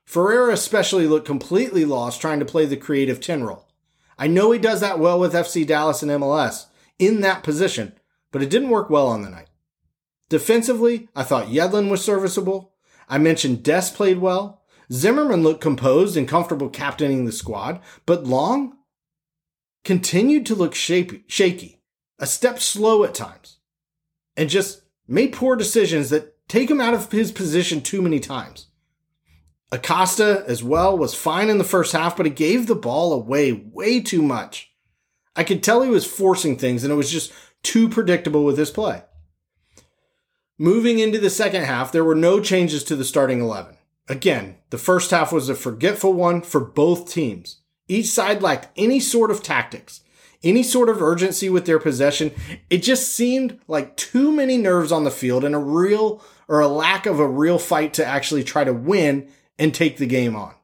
Ferreira 0.06 0.54
especially 0.54 1.06
looked 1.06 1.28
completely 1.28 1.84
lost 1.84 2.22
trying 2.22 2.40
to 2.40 2.46
play 2.46 2.66
the 2.66 2.78
creative 2.78 3.20
10 3.20 3.44
role. 3.44 3.68
I 4.22 4.28
know 4.28 4.52
he 4.52 4.60
does 4.60 4.82
that 4.82 5.00
well 5.00 5.20
with 5.20 5.34
FC 5.34 5.66
Dallas 5.66 6.04
and 6.04 6.12
MLS 6.12 6.68
in 7.00 7.22
that 7.22 7.42
position, 7.42 7.94
but 8.32 8.44
it 8.44 8.52
didn't 8.52 8.70
work 8.70 8.88
well 8.88 9.08
on 9.08 9.24
the 9.24 9.32
night. 9.32 9.48
Defensively, 10.30 11.10
I 11.16 11.24
thought 11.24 11.48
Yedlin 11.48 11.90
was 11.90 12.06
serviceable. 12.06 12.72
I 13.10 13.18
mentioned 13.18 13.64
Des 13.64 13.90
played 13.96 14.20
well. 14.20 14.62
Zimmerman 14.94 15.42
looked 15.42 15.60
composed 15.60 16.16
and 16.16 16.28
comfortable 16.28 16.70
captaining 16.70 17.26
the 17.26 17.32
squad, 17.32 17.82
but 18.06 18.24
Long 18.24 18.78
continued 19.84 20.46
to 20.46 20.56
look 20.56 20.76
shaky, 20.76 21.82
a 22.20 22.28
step 22.28 22.60
slow 22.60 23.04
at 23.04 23.16
times, 23.16 23.58
and 24.38 24.52
just 24.52 24.84
made 25.08 25.34
poor 25.34 25.56
decisions 25.56 26.12
that 26.12 26.48
take 26.48 26.70
him 26.70 26.80
out 26.80 26.94
of 26.94 27.12
his 27.12 27.32
position 27.32 27.82
too 27.82 28.04
many 28.04 28.20
times. 28.20 28.68
Acosta 29.72 30.44
as 30.48 30.64
well 30.64 30.98
was 30.98 31.14
fine 31.14 31.50
in 31.50 31.58
the 31.58 31.64
first 31.64 31.94
half, 31.94 32.18
but 32.18 32.26
he 32.26 32.32
gave 32.32 32.68
the 32.68 32.76
ball 32.76 33.14
away 33.14 33.54
way 33.54 34.02
too 34.02 34.22
much. 34.22 34.72
I 35.36 35.44
could 35.44 35.64
tell 35.64 35.82
he 35.82 35.90
was 35.90 36.06
forcing 36.06 36.58
things 36.58 36.84
and 36.84 36.92
it 36.92 36.98
was 36.98 37.12
just 37.12 37.32
too 37.64 37.88
predictable 37.88 38.44
with 38.44 38.58
his 38.58 38.72
play. 38.72 39.04
Moving 40.58 41.00
into 41.00 41.20
the 41.20 41.30
second 41.30 41.64
half, 41.64 41.92
there 41.92 42.04
were 42.04 42.16
no 42.16 42.40
changes 42.40 42.84
to 42.84 42.96
the 42.96 43.06
starting 43.06 43.40
11. 43.40 43.78
Again, 44.10 44.58
the 44.72 44.78
first 44.78 45.12
half 45.12 45.32
was 45.32 45.48
a 45.48 45.56
forgetful 45.56 46.14
one 46.14 46.42
for 46.42 46.60
both 46.60 47.10
teams. 47.10 47.62
Each 47.88 48.08
side 48.08 48.42
lacked 48.42 48.68
any 48.76 49.00
sort 49.00 49.32
of 49.32 49.42
tactics, 49.42 50.02
any 50.44 50.64
sort 50.64 50.90
of 50.90 51.02
urgency 51.02 51.50
with 51.50 51.66
their 51.66 51.80
possession. 51.80 52.32
It 52.70 52.84
just 52.84 53.14
seemed 53.14 53.60
like 53.68 53.96
too 53.96 54.32
many 54.32 54.58
nerves 54.58 54.92
on 54.92 55.06
the 55.06 55.12
field 55.12 55.46
and 55.46 55.56
a 55.56 55.60
real 55.60 56.22
or 56.48 56.60
a 56.60 56.68
lack 56.68 57.06
of 57.06 57.20
a 57.20 57.28
real 57.28 57.58
fight 57.58 57.94
to 57.94 58.06
actually 58.06 58.44
try 58.44 58.64
to 58.64 58.74
win 58.74 59.30
and 59.62 59.76
take 59.76 59.98
the 59.98 60.08
game 60.08 60.36
on. 60.36 60.56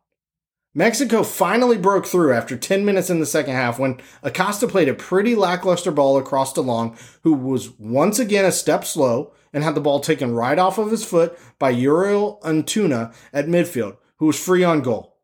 Mexico 0.74 1.22
finally 1.22 1.78
broke 1.78 2.08
through 2.08 2.34
after 2.34 2.58
10 2.58 2.84
minutes 2.84 3.12
in 3.12 3.20
the 3.20 3.28
second 3.28 3.54
half 3.54 3.78
when 3.78 4.02
Acosta 4.24 4.68
played 4.68 4.90
a 4.90 4.94
pretty 4.96 5.36
lackluster 5.36 5.92
ball 5.92 6.18
across 6.18 6.52
DeLong, 6.52 6.98
who 7.22 7.34
was 7.34 7.70
once 7.80 8.18
again 8.18 8.44
a 8.44 8.52
step 8.52 8.84
slow 8.84 9.32
and 9.54 9.64
had 9.64 9.76
the 9.76 9.82
ball 9.82 10.00
taken 10.00 10.34
right 10.34 10.58
off 10.58 10.80
of 10.80 10.90
his 10.90 11.06
foot 11.06 11.38
by 11.60 11.70
Uriel 11.70 12.40
Antuna 12.44 13.14
at 13.32 13.46
midfield, 13.46 13.98
who 14.18 14.26
was 14.26 14.44
free 14.44 14.64
on 14.64 14.82
goal. 14.82 15.18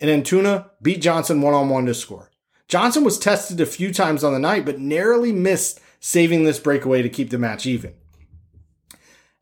And 0.00 0.08
Antuna 0.10 0.70
beat 0.80 1.02
Johnson 1.02 1.42
one 1.42 1.52
on 1.52 1.68
one 1.68 1.84
to 1.86 1.94
score. 1.94 2.30
Johnson 2.68 3.04
was 3.04 3.18
tested 3.18 3.60
a 3.60 3.66
few 3.66 3.92
times 3.92 4.24
on 4.24 4.32
the 4.32 4.38
night, 4.38 4.64
but 4.64 4.78
narrowly 4.78 5.32
missed 5.32 5.78
saving 5.98 6.44
this 6.44 6.58
breakaway 6.58 7.02
to 7.02 7.10
keep 7.10 7.28
the 7.28 7.38
match 7.38 7.66
even. 7.66 7.94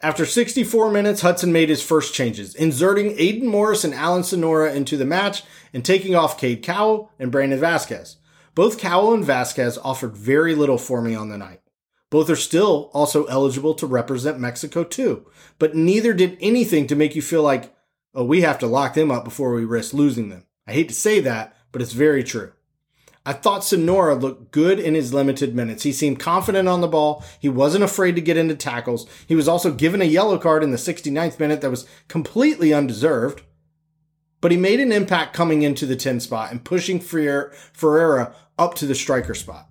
After 0.00 0.24
64 0.24 0.92
minutes, 0.92 1.22
Hudson 1.22 1.52
made 1.52 1.68
his 1.68 1.82
first 1.82 2.14
changes, 2.14 2.54
inserting 2.54 3.16
Aidan 3.18 3.48
Morris 3.48 3.82
and 3.82 3.92
Alan 3.92 4.22
Sonora 4.22 4.72
into 4.72 4.96
the 4.96 5.04
match 5.04 5.42
and 5.72 5.84
taking 5.84 6.14
off 6.14 6.38
Cade 6.38 6.62
Cowell 6.62 7.10
and 7.18 7.32
Brandon 7.32 7.58
Vazquez. 7.58 8.14
Both 8.54 8.78
Cowell 8.78 9.12
and 9.12 9.24
Vazquez 9.24 9.76
offered 9.82 10.16
very 10.16 10.54
little 10.54 10.78
for 10.78 11.02
me 11.02 11.16
on 11.16 11.30
the 11.30 11.38
night. 11.38 11.62
Both 12.10 12.30
are 12.30 12.36
still 12.36 12.92
also 12.94 13.24
eligible 13.24 13.74
to 13.74 13.86
represent 13.86 14.38
Mexico 14.38 14.84
too, 14.84 15.26
but 15.58 15.74
neither 15.74 16.14
did 16.14 16.38
anything 16.40 16.86
to 16.86 16.96
make 16.96 17.16
you 17.16 17.22
feel 17.22 17.42
like 17.42 17.74
oh, 18.14 18.24
we 18.24 18.42
have 18.42 18.58
to 18.60 18.68
lock 18.68 18.94
them 18.94 19.10
up 19.10 19.24
before 19.24 19.52
we 19.52 19.64
risk 19.64 19.92
losing 19.92 20.28
them. 20.28 20.46
I 20.64 20.74
hate 20.74 20.88
to 20.88 20.94
say 20.94 21.18
that, 21.20 21.56
but 21.72 21.82
it's 21.82 21.92
very 21.92 22.22
true. 22.22 22.52
I 23.28 23.34
thought 23.34 23.62
Sonora 23.62 24.14
looked 24.14 24.52
good 24.52 24.80
in 24.80 24.94
his 24.94 25.12
limited 25.12 25.54
minutes. 25.54 25.82
He 25.82 25.92
seemed 25.92 26.18
confident 26.18 26.66
on 26.66 26.80
the 26.80 26.88
ball. 26.88 27.22
He 27.38 27.50
wasn't 27.50 27.84
afraid 27.84 28.14
to 28.14 28.22
get 28.22 28.38
into 28.38 28.54
tackles. 28.54 29.06
He 29.26 29.34
was 29.34 29.46
also 29.46 29.70
given 29.70 30.00
a 30.00 30.06
yellow 30.06 30.38
card 30.38 30.62
in 30.62 30.70
the 30.70 30.78
69th 30.78 31.38
minute 31.38 31.60
that 31.60 31.68
was 31.68 31.86
completely 32.08 32.72
undeserved. 32.72 33.42
But 34.40 34.50
he 34.50 34.56
made 34.56 34.80
an 34.80 34.92
impact 34.92 35.34
coming 35.36 35.60
into 35.60 35.84
the 35.84 35.94
10 35.94 36.20
spot 36.20 36.50
and 36.50 36.64
pushing 36.64 37.00
Ferreira 37.00 38.34
up 38.58 38.74
to 38.76 38.86
the 38.86 38.94
striker 38.94 39.34
spot. 39.34 39.68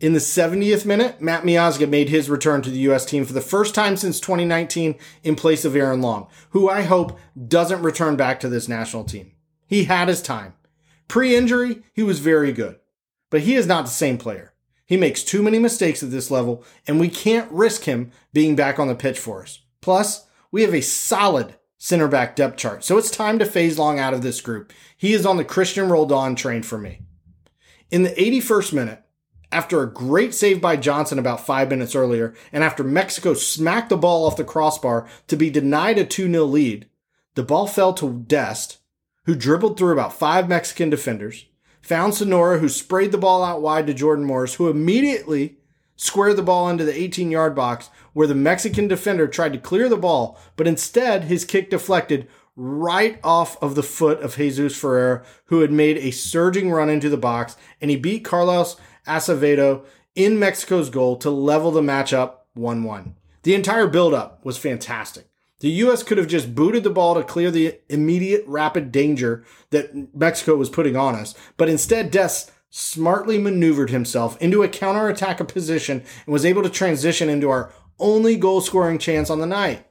In 0.00 0.14
the 0.14 0.18
70th 0.18 0.86
minute, 0.86 1.20
Matt 1.20 1.42
Miazga 1.42 1.86
made 1.86 2.08
his 2.08 2.30
return 2.30 2.62
to 2.62 2.70
the 2.70 2.78
U.S. 2.78 3.04
team 3.04 3.26
for 3.26 3.34
the 3.34 3.42
first 3.42 3.74
time 3.74 3.94
since 3.94 4.20
2019 4.20 4.94
in 5.22 5.34
place 5.34 5.66
of 5.66 5.76
Aaron 5.76 6.00
Long, 6.00 6.28
who 6.50 6.66
I 6.66 6.80
hope 6.80 7.18
doesn't 7.46 7.82
return 7.82 8.16
back 8.16 8.40
to 8.40 8.48
this 8.48 8.68
national 8.68 9.04
team. 9.04 9.32
He 9.66 9.84
had 9.84 10.08
his 10.08 10.22
time. 10.22 10.54
Pre 11.08 11.34
injury, 11.34 11.82
he 11.92 12.02
was 12.02 12.20
very 12.20 12.52
good, 12.52 12.78
but 13.30 13.42
he 13.42 13.54
is 13.54 13.66
not 13.66 13.84
the 13.84 13.90
same 13.90 14.18
player. 14.18 14.52
He 14.86 14.96
makes 14.96 15.24
too 15.24 15.42
many 15.42 15.58
mistakes 15.58 16.02
at 16.02 16.10
this 16.10 16.30
level, 16.30 16.64
and 16.86 17.00
we 17.00 17.08
can't 17.08 17.50
risk 17.50 17.84
him 17.84 18.12
being 18.32 18.54
back 18.54 18.78
on 18.78 18.88
the 18.88 18.94
pitch 18.94 19.18
for 19.18 19.42
us. 19.42 19.60
Plus, 19.80 20.26
we 20.50 20.62
have 20.62 20.74
a 20.74 20.80
solid 20.80 21.56
center 21.78 22.08
back 22.08 22.36
depth 22.36 22.56
chart, 22.56 22.84
so 22.84 22.96
it's 22.96 23.10
time 23.10 23.38
to 23.38 23.44
phase 23.44 23.78
Long 23.78 23.98
out 23.98 24.14
of 24.14 24.22
this 24.22 24.40
group. 24.40 24.72
He 24.96 25.12
is 25.12 25.26
on 25.26 25.36
the 25.36 25.44
Cristian 25.44 25.90
Roldan 25.90 26.36
train 26.36 26.62
for 26.62 26.78
me. 26.78 27.02
In 27.90 28.04
the 28.04 28.10
81st 28.10 28.72
minute, 28.72 29.02
after 29.52 29.82
a 29.82 29.92
great 29.92 30.34
save 30.34 30.60
by 30.60 30.76
Johnson 30.76 31.18
about 31.18 31.46
five 31.46 31.70
minutes 31.70 31.94
earlier, 31.94 32.34
and 32.52 32.64
after 32.64 32.82
Mexico 32.82 33.34
smacked 33.34 33.88
the 33.88 33.96
ball 33.96 34.26
off 34.26 34.36
the 34.36 34.44
crossbar 34.44 35.08
to 35.28 35.36
be 35.36 35.50
denied 35.50 35.98
a 35.98 36.04
2 36.04 36.30
0 36.30 36.44
lead, 36.44 36.88
the 37.34 37.42
ball 37.42 37.66
fell 37.66 37.92
to 37.94 38.24
Dest, 38.26 38.78
who 39.26 39.34
dribbled 39.34 39.76
through 39.76 39.92
about 39.92 40.12
five 40.12 40.48
Mexican 40.48 40.88
defenders, 40.88 41.46
found 41.82 42.14
Sonora, 42.14 42.58
who 42.58 42.68
sprayed 42.68 43.12
the 43.12 43.18
ball 43.18 43.44
out 43.44 43.60
wide 43.60 43.86
to 43.86 43.94
Jordan 43.94 44.24
Morris, 44.24 44.54
who 44.54 44.68
immediately 44.68 45.58
squared 45.96 46.36
the 46.36 46.42
ball 46.42 46.68
into 46.68 46.84
the 46.84 46.96
18 46.96 47.30
yard 47.30 47.54
box 47.54 47.90
where 48.12 48.26
the 48.26 48.34
Mexican 48.34 48.88
defender 48.88 49.26
tried 49.26 49.52
to 49.52 49.58
clear 49.58 49.88
the 49.88 49.96
ball, 49.96 50.38
but 50.56 50.66
instead 50.66 51.24
his 51.24 51.44
kick 51.44 51.70
deflected 51.70 52.28
right 52.54 53.18
off 53.22 53.60
of 53.62 53.74
the 53.74 53.82
foot 53.82 54.20
of 54.20 54.36
Jesus 54.36 54.76
Ferreira, 54.76 55.22
who 55.46 55.60
had 55.60 55.70
made 55.70 55.98
a 55.98 56.10
surging 56.10 56.70
run 56.70 56.88
into 56.88 57.10
the 57.10 57.16
box, 57.16 57.56
and 57.80 57.90
he 57.90 57.96
beat 57.96 58.24
Carlos 58.24 58.76
Acevedo 59.06 59.84
in 60.14 60.38
Mexico's 60.38 60.88
goal 60.88 61.16
to 61.16 61.30
level 61.30 61.70
the 61.70 61.82
matchup 61.82 62.36
1 62.54 62.82
1. 62.82 63.14
The 63.42 63.54
entire 63.54 63.86
build-up 63.86 64.44
was 64.44 64.56
fantastic. 64.56 65.28
The 65.60 65.70
U.S. 65.70 66.02
could 66.02 66.18
have 66.18 66.26
just 66.26 66.54
booted 66.54 66.84
the 66.84 66.90
ball 66.90 67.14
to 67.14 67.22
clear 67.22 67.50
the 67.50 67.78
immediate 67.88 68.44
rapid 68.46 68.92
danger 68.92 69.44
that 69.70 70.14
Mexico 70.14 70.56
was 70.56 70.68
putting 70.68 70.96
on 70.96 71.14
us, 71.14 71.34
but 71.56 71.68
instead 71.68 72.10
Des 72.10 72.50
smartly 72.68 73.38
maneuvered 73.38 73.88
himself 73.88 74.40
into 74.40 74.62
a 74.62 74.68
counterattack 74.68 75.46
position 75.48 76.02
and 76.26 76.32
was 76.32 76.44
able 76.44 76.62
to 76.62 76.68
transition 76.68 77.30
into 77.30 77.48
our 77.48 77.72
only 77.98 78.36
goal 78.36 78.60
scoring 78.60 78.98
chance 78.98 79.30
on 79.30 79.40
the 79.40 79.46
night. 79.46 79.86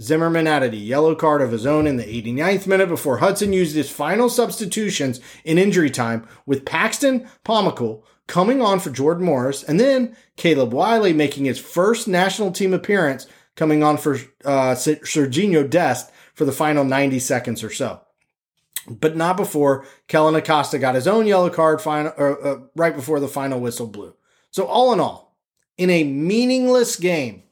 Zimmerman 0.00 0.46
added 0.46 0.72
a 0.72 0.76
yellow 0.76 1.14
card 1.14 1.42
of 1.42 1.50
his 1.50 1.66
own 1.66 1.86
in 1.86 1.96
the 1.96 2.04
89th 2.04 2.66
minute 2.68 2.88
before 2.88 3.18
Hudson 3.18 3.52
used 3.52 3.74
his 3.74 3.90
final 3.90 4.28
substitutions 4.28 5.20
in 5.44 5.58
injury 5.58 5.90
time 5.90 6.26
with 6.46 6.64
Paxton 6.64 7.28
Pomykal 7.44 8.02
coming 8.28 8.62
on 8.62 8.78
for 8.78 8.90
Jordan 8.90 9.24
Morris 9.24 9.64
and 9.64 9.80
then 9.80 10.16
Caleb 10.36 10.72
Wiley 10.72 11.12
making 11.12 11.46
his 11.46 11.58
first 11.58 12.06
national 12.06 12.52
team 12.52 12.72
appearance 12.72 13.26
coming 13.58 13.82
on 13.82 13.98
for 13.98 14.16
uh, 14.44 14.74
Dest 14.74 16.12
for 16.34 16.44
the 16.44 16.52
final 16.52 16.84
90 16.84 17.18
seconds 17.18 17.64
or 17.64 17.70
so. 17.70 18.00
But 18.88 19.16
not 19.16 19.36
before 19.36 19.84
Kellyn 20.06 20.36
Acosta 20.36 20.78
got 20.78 20.94
his 20.94 21.08
own 21.08 21.26
yellow 21.26 21.50
card 21.50 21.82
final, 21.82 22.12
or, 22.16 22.46
uh, 22.46 22.60
right 22.74 22.94
before 22.96 23.20
the 23.20 23.28
final 23.28 23.60
whistle 23.60 23.88
blew. 23.88 24.14
So, 24.50 24.64
all 24.64 24.94
in 24.94 25.00
all, 25.00 25.36
in 25.76 25.90
a 25.90 26.04
meaningless 26.04 26.96
game, 26.96 27.42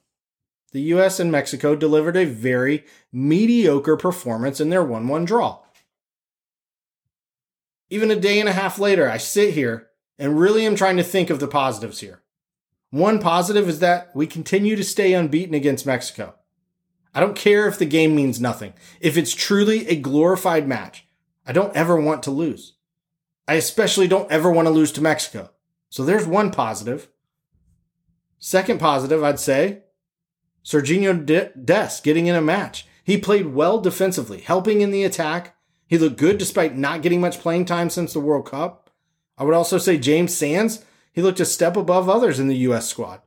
the 0.73 0.81
US 0.95 1.21
and 1.21 1.31
Mexico 1.31 1.77
delivered 1.77 2.17
a 2.17 2.25
very 2.25 2.85
mediocre 3.13 3.97
performance 3.97 4.61
in 4.61 4.71
their 4.71 4.85
1 4.85 5.09
1 5.09 5.25
draw. 5.25 5.61
Even 7.91 8.11
a 8.11 8.17
day 8.17 8.41
and 8.41 8.49
a 8.49 8.53
half 8.53 8.79
later, 8.79 9.11
I 9.11 9.19
sit 9.19 9.55
here 9.55 9.89
and 10.19 10.41
really 10.41 10.65
am 10.65 10.77
trying 10.77 10.97
to 10.97 11.03
think 11.03 11.29
of 11.29 11.41
the 11.41 11.49
positives 11.49 12.01
here. 12.01 12.23
One 12.91 13.19
positive 13.19 13.69
is 13.69 13.81
that 13.81 14.15
we 14.15 14.27
continue 14.27 14.77
to 14.77 14.85
stay 14.85 15.13
unbeaten 15.13 15.55
against 15.55 15.87
Mexico. 15.87 16.35
I 17.15 17.21
don't 17.21 17.37
care 17.37 17.67
if 17.67 17.79
the 17.79 17.87
game 17.87 18.15
means 18.15 18.41
nothing. 18.41 18.75
If 19.01 19.17
it's 19.17 19.35
truly 19.35 19.89
a 19.89 19.97
glorified 19.97 20.69
match, 20.69 21.07
I 21.47 21.53
don't 21.53 21.75
ever 21.75 21.99
want 21.99 22.23
to 22.25 22.31
lose. 22.31 22.75
I 23.49 23.55
especially 23.55 24.09
don't 24.09 24.31
ever 24.31 24.51
want 24.51 24.67
to 24.67 24.73
lose 24.73 24.93
to 24.93 25.01
Mexico. 25.01 25.51
So 25.89 26.05
there's 26.05 26.27
one 26.27 26.51
positive. 26.51 27.09
Second 28.39 28.81
positive, 28.81 29.25
I'd 29.25 29.41
say, 29.41 29.85
Serginho 30.65 31.25
Des 31.65 31.91
getting 32.03 32.27
in 32.27 32.35
a 32.35 32.41
match. 32.41 32.87
He 33.03 33.17
played 33.17 33.47
well 33.47 33.81
defensively, 33.81 34.41
helping 34.41 34.81
in 34.81 34.91
the 34.91 35.05
attack. 35.05 35.57
He 35.87 35.97
looked 35.97 36.19
good 36.19 36.39
despite 36.39 36.77
not 36.77 37.03
getting 37.03 37.21
much 37.21 37.41
playing 37.41 37.65
time 37.65 37.89
since 37.89 38.13
the 38.13 38.21
World 38.21 38.47
Cup. 38.47 38.91
I 39.39 39.45
would 39.45 39.55
also 39.55 39.79
say 39.79 39.97
James 39.97 40.35
Sands 40.35 40.85
he 41.17 41.23
looked 41.23 41.41
a 41.41 41.47
step 41.47 41.79
above 41.79 42.11
others 42.11 42.39
in 42.39 42.47
the 42.47 42.59
U.S. 42.59 42.87
squad. 42.87 43.23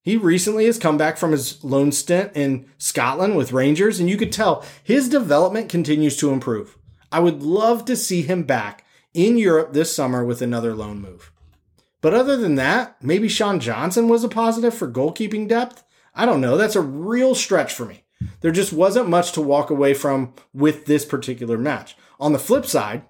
He 0.00 0.16
recently 0.16 0.66
has 0.66 0.78
come 0.78 0.96
back 0.96 1.16
from 1.16 1.32
his 1.32 1.62
loan 1.64 1.90
stint 1.90 2.30
in 2.36 2.66
Scotland 2.78 3.36
with 3.36 3.52
Rangers, 3.52 3.98
and 3.98 4.08
you 4.08 4.16
could 4.16 4.30
tell 4.30 4.64
his 4.82 5.08
development 5.08 5.68
continues 5.68 6.16
to 6.18 6.30
improve. 6.30 6.78
I 7.10 7.18
would 7.18 7.42
love 7.42 7.84
to 7.86 7.96
see 7.96 8.22
him 8.22 8.44
back 8.44 8.84
in 9.12 9.38
Europe 9.38 9.72
this 9.72 9.94
summer 9.94 10.24
with 10.24 10.40
another 10.40 10.72
loan 10.72 11.00
move. 11.00 11.32
But 12.00 12.14
other 12.14 12.36
than 12.36 12.54
that, 12.54 13.02
maybe 13.02 13.28
Sean 13.28 13.58
Johnson 13.58 14.08
was 14.08 14.22
a 14.22 14.28
positive 14.28 14.72
for 14.72 14.88
goalkeeping 14.88 15.48
depth. 15.48 15.82
I 16.14 16.26
don't 16.26 16.40
know. 16.40 16.56
That's 16.56 16.76
a 16.76 16.80
real 16.80 17.34
stretch 17.34 17.74
for 17.74 17.86
me. 17.86 18.04
There 18.40 18.52
just 18.52 18.72
wasn't 18.72 19.08
much 19.08 19.32
to 19.32 19.40
walk 19.40 19.68
away 19.68 19.94
from 19.94 20.32
with 20.54 20.86
this 20.86 21.04
particular 21.04 21.58
match. 21.58 21.96
On 22.20 22.32
the 22.32 22.38
flip 22.38 22.66
side, 22.66 23.02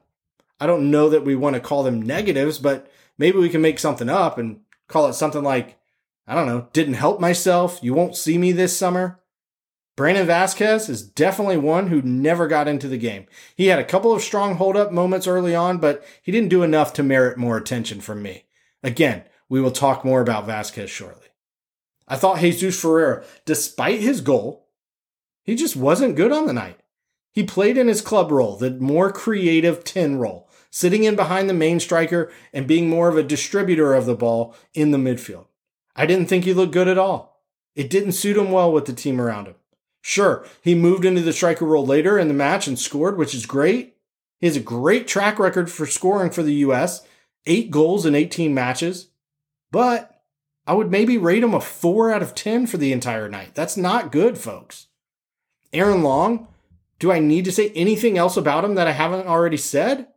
I 0.58 0.66
don't 0.66 0.90
know 0.90 1.10
that 1.10 1.24
we 1.24 1.36
want 1.36 1.54
to 1.54 1.60
call 1.60 1.82
them 1.82 2.00
negatives, 2.00 2.58
but 2.58 2.90
maybe 3.19 3.38
we 3.38 3.49
can 3.49 3.61
make 3.61 3.78
something 3.78 4.09
up 4.09 4.38
and 4.38 4.61
call 4.88 5.07
it 5.09 5.14
something 5.14 5.42
like, 5.42 5.78
I 6.26 6.35
don't 6.35 6.47
know, 6.47 6.69
didn't 6.73 6.95
help 6.95 7.21
myself. 7.21 7.78
You 7.83 7.95
won't 7.95 8.16
see 8.16 8.38
me 8.38 8.52
this 8.52 8.76
summer. 8.76 9.21
Brandon 9.97 10.26
Vazquez 10.26 10.88
is 10.88 11.02
definitely 11.02 11.59
one 11.59 11.88
who 11.88 12.00
never 12.00 12.49
got 12.49 12.66
into 12.66 12.88
the 12.88 12.97
game. 12.97 13.26
He 13.54 13.66
had 13.66 13.78
a 13.78 13.85
couple 13.85 14.12
of 14.12 14.23
strong 14.23 14.57
hold 14.57 14.76
up 14.76 14.90
moments 14.90 15.26
early 15.26 15.54
on, 15.54 15.78
but 15.78 16.02
he 16.23 16.33
didn't 16.33 16.49
do 16.49 16.62
enough 16.62 16.95
to 16.95 17.02
merit 17.02 17.37
more 17.37 17.59
attention 17.59 18.00
from 18.00 18.23
me. 18.23 18.45
Again, 18.83 19.25
we 19.49 19.61
will 19.61 19.71
talk 19.71 20.04
more 20.04 20.23
about 20.23 20.47
Vazquez 20.47 20.88
shortly. 20.88 21.28
I 22.09 22.16
thought 22.16 22.40
Jesus 22.40 22.81
Ferreira, 22.81 23.25
despite 23.45 24.00
his 24.00 24.23
goal, 24.23 24.69
he 25.45 25.54
just 25.54 25.76
wasn't 25.76 26.16
good 26.16 26.33
on 26.33 26.47
the 26.47 26.52
night. 26.52 26.81
He 27.33 27.45
played 27.45 27.76
in 27.76 27.88
his 27.88 28.00
club 28.00 28.31
role, 28.31 28.57
the 28.57 28.71
more 28.71 29.12
creative 29.12 29.85
10 29.85 30.16
role, 30.16 30.49
sitting 30.72 31.04
in 31.04 31.14
behind 31.14 31.48
the 31.48 31.54
main 31.54 31.78
striker 31.78 32.32
and 32.52 32.66
being 32.66 32.88
more 32.88 33.08
of 33.08 33.16
a 33.16 33.22
distributor 33.22 33.94
of 33.94 34.06
the 34.06 34.16
ball 34.16 34.56
in 34.72 34.90
the 34.90 34.98
midfield. 34.98 35.44
I 35.94 36.06
didn't 36.06 36.26
think 36.26 36.44
he 36.44 36.54
looked 36.54 36.72
good 36.72 36.88
at 36.88 36.98
all. 36.98 37.42
It 37.76 37.90
didn't 37.90 38.12
suit 38.12 38.38
him 38.38 38.50
well 38.50 38.72
with 38.72 38.86
the 38.86 38.94
team 38.94 39.20
around 39.20 39.46
him. 39.46 39.54
Sure, 40.00 40.44
he 40.62 40.74
moved 40.74 41.04
into 41.04 41.20
the 41.20 41.32
striker 41.32 41.66
role 41.66 41.86
later 41.86 42.18
in 42.18 42.26
the 42.26 42.34
match 42.34 42.66
and 42.66 42.78
scored, 42.78 43.18
which 43.18 43.34
is 43.34 43.46
great. 43.46 43.96
He 44.40 44.46
has 44.46 44.56
a 44.56 44.60
great 44.60 45.06
track 45.06 45.38
record 45.38 45.70
for 45.70 45.86
scoring 45.86 46.30
for 46.30 46.42
the 46.42 46.54
U.S. 46.54 47.06
Eight 47.46 47.70
goals 47.70 48.06
in 48.06 48.14
18 48.14 48.52
matches. 48.52 49.08
But 49.70 50.22
I 50.66 50.72
would 50.72 50.90
maybe 50.90 51.18
rate 51.18 51.44
him 51.44 51.54
a 51.54 51.60
4 51.60 52.10
out 52.10 52.22
of 52.22 52.34
10 52.34 52.66
for 52.66 52.78
the 52.78 52.92
entire 52.92 53.28
night. 53.28 53.54
That's 53.54 53.76
not 53.76 54.10
good, 54.10 54.38
folks. 54.38 54.88
Aaron 55.72 56.02
Long, 56.02 56.48
do 56.98 57.12
I 57.12 57.18
need 57.18 57.44
to 57.44 57.52
say 57.52 57.70
anything 57.70 58.16
else 58.16 58.36
about 58.36 58.64
him 58.64 58.74
that 58.74 58.88
I 58.88 58.92
haven't 58.92 59.28
already 59.28 59.56
said? 59.58 60.08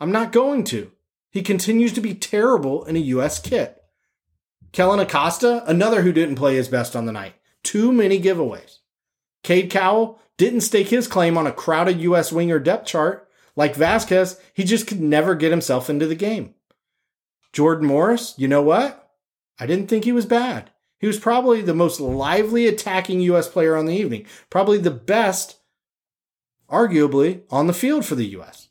I'm 0.00 0.10
not 0.10 0.32
going 0.32 0.64
to. 0.64 0.90
He 1.30 1.42
continues 1.42 1.92
to 1.92 2.00
be 2.00 2.14
terrible 2.14 2.84
in 2.84 2.96
a 2.96 3.00
U.S. 3.00 3.38
kit. 3.38 3.84
Kellyn 4.72 4.98
Acosta, 4.98 5.62
another 5.66 6.02
who 6.02 6.12
didn't 6.12 6.36
play 6.36 6.56
his 6.56 6.68
best 6.68 6.96
on 6.96 7.04
the 7.04 7.12
night. 7.12 7.34
Too 7.62 7.92
many 7.92 8.20
giveaways. 8.20 8.78
Cade 9.42 9.70
Cowell 9.70 10.18
didn't 10.38 10.62
stake 10.62 10.88
his 10.88 11.06
claim 11.06 11.36
on 11.36 11.46
a 11.46 11.52
crowded 11.52 12.00
U.S. 12.00 12.32
winger 12.32 12.58
depth 12.58 12.86
chart. 12.86 13.28
Like 13.56 13.74
Vazquez, 13.74 14.40
he 14.54 14.64
just 14.64 14.86
could 14.86 15.00
never 15.00 15.34
get 15.34 15.50
himself 15.50 15.90
into 15.90 16.06
the 16.06 16.14
game. 16.14 16.54
Jordan 17.52 17.86
Morris, 17.86 18.34
you 18.38 18.48
know 18.48 18.62
what? 18.62 19.12
I 19.58 19.66
didn't 19.66 19.88
think 19.88 20.04
he 20.04 20.12
was 20.12 20.24
bad. 20.24 20.70
He 20.98 21.06
was 21.06 21.18
probably 21.18 21.60
the 21.60 21.74
most 21.74 22.00
lively 22.00 22.66
attacking 22.66 23.20
U.S. 23.20 23.48
player 23.48 23.76
on 23.76 23.86
the 23.86 23.96
evening, 23.96 24.24
probably 24.48 24.78
the 24.78 24.90
best, 24.90 25.58
arguably, 26.70 27.42
on 27.50 27.66
the 27.66 27.72
field 27.74 28.06
for 28.06 28.14
the 28.14 28.26
U.S. 28.28 28.69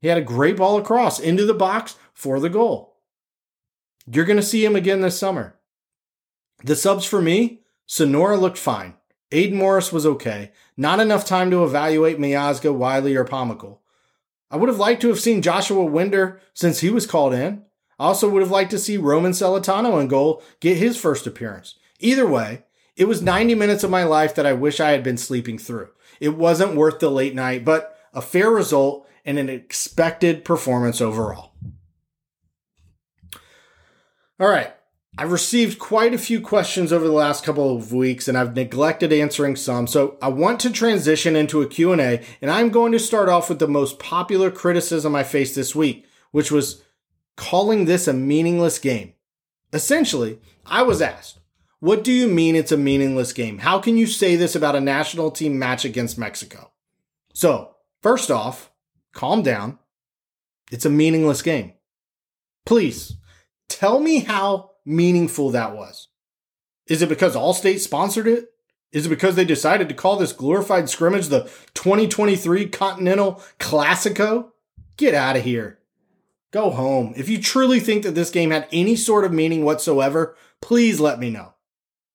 He 0.00 0.08
had 0.08 0.18
a 0.18 0.22
great 0.22 0.56
ball 0.56 0.78
across 0.78 1.18
into 1.18 1.44
the 1.44 1.54
box 1.54 1.96
for 2.14 2.40
the 2.40 2.48
goal. 2.48 2.96
You're 4.10 4.24
going 4.24 4.38
to 4.38 4.42
see 4.42 4.64
him 4.64 4.76
again 4.76 5.00
this 5.00 5.18
summer. 5.18 5.56
The 6.64 6.76
subs 6.76 7.04
for 7.04 7.22
me, 7.22 7.60
Sonora 7.86 8.36
looked 8.36 8.58
fine. 8.58 8.94
Aidan 9.32 9.58
Morris 9.58 9.92
was 9.92 10.06
okay. 10.06 10.52
Not 10.76 11.00
enough 11.00 11.24
time 11.24 11.50
to 11.50 11.64
evaluate 11.64 12.18
Miazga, 12.18 12.74
Wiley, 12.74 13.14
or 13.14 13.24
Pomykal. 13.24 13.78
I 14.50 14.56
would 14.56 14.68
have 14.68 14.78
liked 14.78 15.02
to 15.02 15.08
have 15.08 15.20
seen 15.20 15.42
Joshua 15.42 15.84
Wynder 15.84 16.40
since 16.54 16.80
he 16.80 16.90
was 16.90 17.06
called 17.06 17.34
in. 17.34 17.64
I 17.98 18.06
also 18.06 18.28
would 18.28 18.42
have 18.42 18.50
liked 18.50 18.70
to 18.72 18.78
see 18.78 18.96
Roman 18.96 19.32
Celentano 19.32 20.00
in 20.00 20.08
goal 20.08 20.42
get 20.58 20.78
his 20.78 20.96
first 20.96 21.26
appearance. 21.26 21.76
Either 22.00 22.26
way, 22.26 22.64
it 22.96 23.04
was 23.04 23.22
90 23.22 23.54
minutes 23.54 23.84
of 23.84 23.90
my 23.90 24.04
life 24.04 24.34
that 24.34 24.46
I 24.46 24.52
wish 24.52 24.80
I 24.80 24.90
had 24.90 25.04
been 25.04 25.18
sleeping 25.18 25.58
through. 25.58 25.90
It 26.18 26.36
wasn't 26.36 26.74
worth 26.74 26.98
the 26.98 27.10
late 27.10 27.34
night, 27.34 27.64
but 27.64 27.96
a 28.12 28.20
fair 28.20 28.50
result 28.50 29.06
and 29.24 29.38
an 29.38 29.48
expected 29.48 30.44
performance 30.44 31.00
overall. 31.00 31.52
All 34.38 34.48
right. 34.48 34.72
I've 35.18 35.32
received 35.32 35.78
quite 35.78 36.14
a 36.14 36.18
few 36.18 36.40
questions 36.40 36.92
over 36.92 37.06
the 37.06 37.12
last 37.12 37.44
couple 37.44 37.76
of 37.76 37.92
weeks 37.92 38.28
and 38.28 38.38
I've 38.38 38.54
neglected 38.54 39.12
answering 39.12 39.56
some. 39.56 39.86
So 39.86 40.16
I 40.22 40.28
want 40.28 40.60
to 40.60 40.70
transition 40.70 41.36
into 41.36 41.60
a 41.60 41.66
Q&A 41.66 42.24
and 42.40 42.50
I'm 42.50 42.70
going 42.70 42.92
to 42.92 42.98
start 42.98 43.28
off 43.28 43.48
with 43.48 43.58
the 43.58 43.68
most 43.68 43.98
popular 43.98 44.50
criticism 44.50 45.14
I 45.14 45.24
faced 45.24 45.56
this 45.56 45.74
week, 45.74 46.06
which 46.30 46.50
was 46.50 46.82
calling 47.36 47.84
this 47.84 48.08
a 48.08 48.12
meaningless 48.12 48.78
game. 48.78 49.14
Essentially, 49.72 50.38
I 50.64 50.82
was 50.82 51.02
asked, 51.02 51.40
what 51.80 52.04
do 52.04 52.12
you 52.12 52.28
mean 52.28 52.54
it's 52.54 52.72
a 52.72 52.76
meaningless 52.76 53.32
game? 53.32 53.58
How 53.58 53.78
can 53.78 53.96
you 53.96 54.06
say 54.06 54.36
this 54.36 54.54
about 54.54 54.76
a 54.76 54.80
national 54.80 55.30
team 55.30 55.58
match 55.58 55.84
against 55.84 56.18
Mexico? 56.18 56.70
So, 57.32 57.76
first 58.02 58.30
off, 58.30 58.69
calm 59.12 59.42
down. 59.42 59.78
It's 60.70 60.84
a 60.84 60.90
meaningless 60.90 61.42
game. 61.42 61.72
Please 62.66 63.16
tell 63.68 64.00
me 64.00 64.20
how 64.20 64.70
meaningful 64.84 65.50
that 65.50 65.74
was. 65.74 66.08
Is 66.86 67.02
it 67.02 67.08
because 67.08 67.34
Allstate 67.36 67.78
sponsored 67.80 68.26
it? 68.26 68.50
Is 68.92 69.06
it 69.06 69.10
because 69.10 69.36
they 69.36 69.44
decided 69.44 69.88
to 69.88 69.94
call 69.94 70.16
this 70.16 70.32
glorified 70.32 70.88
scrimmage 70.88 71.28
the 71.28 71.44
2023 71.74 72.68
Continental 72.68 73.42
Classico? 73.58 74.50
Get 74.96 75.14
out 75.14 75.36
of 75.36 75.44
here. 75.44 75.78
Go 76.50 76.70
home. 76.70 77.14
If 77.16 77.28
you 77.28 77.40
truly 77.40 77.78
think 77.78 78.02
that 78.02 78.16
this 78.16 78.30
game 78.30 78.50
had 78.50 78.66
any 78.72 78.96
sort 78.96 79.24
of 79.24 79.32
meaning 79.32 79.64
whatsoever, 79.64 80.36
please 80.60 80.98
let 80.98 81.20
me 81.20 81.30
know. 81.30 81.54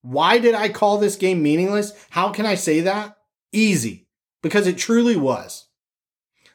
Why 0.02 0.38
did 0.38 0.54
I 0.54 0.70
call 0.70 0.98
this 0.98 1.16
game 1.16 1.42
meaningless? 1.42 1.94
How 2.10 2.30
can 2.30 2.46
I 2.46 2.56
say 2.56 2.82
that? 2.82 3.18
Easy. 3.54 4.08
Because 4.44 4.68
it 4.68 4.78
truly 4.78 5.16
was. 5.16 5.68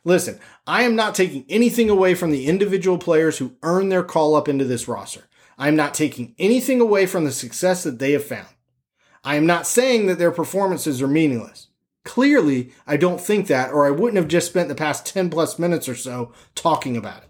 Listen, 0.04 0.40
I 0.66 0.82
am 0.82 0.96
not 0.96 1.14
taking 1.14 1.44
anything 1.48 1.90
away 1.90 2.14
from 2.14 2.30
the 2.30 2.46
individual 2.46 2.98
players 2.98 3.38
who 3.38 3.56
earned 3.62 3.92
their 3.92 4.02
call 4.02 4.34
up 4.34 4.48
into 4.48 4.64
this 4.64 4.88
roster. 4.88 5.24
I 5.58 5.68
am 5.68 5.76
not 5.76 5.92
taking 5.92 6.34
anything 6.38 6.80
away 6.80 7.04
from 7.04 7.24
the 7.24 7.32
success 7.32 7.82
that 7.82 7.98
they 7.98 8.12
have 8.12 8.24
found. 8.24 8.48
I 9.22 9.36
am 9.36 9.44
not 9.44 9.66
saying 9.66 10.06
that 10.06 10.18
their 10.18 10.30
performances 10.30 11.02
are 11.02 11.08
meaningless. 11.08 11.68
Clearly, 12.04 12.72
I 12.86 12.96
don't 12.96 13.20
think 13.20 13.46
that, 13.48 13.70
or 13.70 13.84
I 13.84 13.90
wouldn't 13.90 14.16
have 14.16 14.28
just 14.28 14.48
spent 14.48 14.68
the 14.70 14.74
past 14.74 15.04
10 15.04 15.28
plus 15.28 15.58
minutes 15.58 15.86
or 15.86 15.94
so 15.94 16.32
talking 16.54 16.96
about 16.96 17.22
it. 17.22 17.28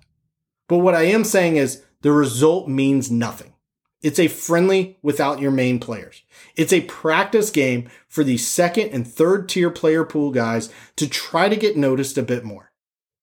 But 0.69 0.79
what 0.79 0.95
I 0.95 1.03
am 1.03 1.25
saying 1.25 1.57
is 1.57 1.83
the 2.03 2.13
result 2.13 2.69
means 2.69 3.11
nothing. 3.11 3.55
It's 4.03 4.19
a 4.19 4.29
friendly 4.29 4.99
without 5.03 5.41
your 5.41 5.51
main 5.51 5.79
players. 5.79 6.23
It's 6.57 6.73
a 6.73 6.83
practice 6.83 7.51
game 7.51 7.91
for 8.09 8.25
the 8.25 8.39
second 8.39 8.91
and 8.91 9.07
third 9.07 9.49
tier 9.49 9.71
player 9.71 10.05
pool 10.05 10.31
guys 10.31 10.73
to 10.97 11.09
try 11.09 11.49
to 11.49 11.57
get 11.57 11.77
noticed 11.77 12.17
a 12.17 12.23
bit 12.23 12.45
more 12.45 12.71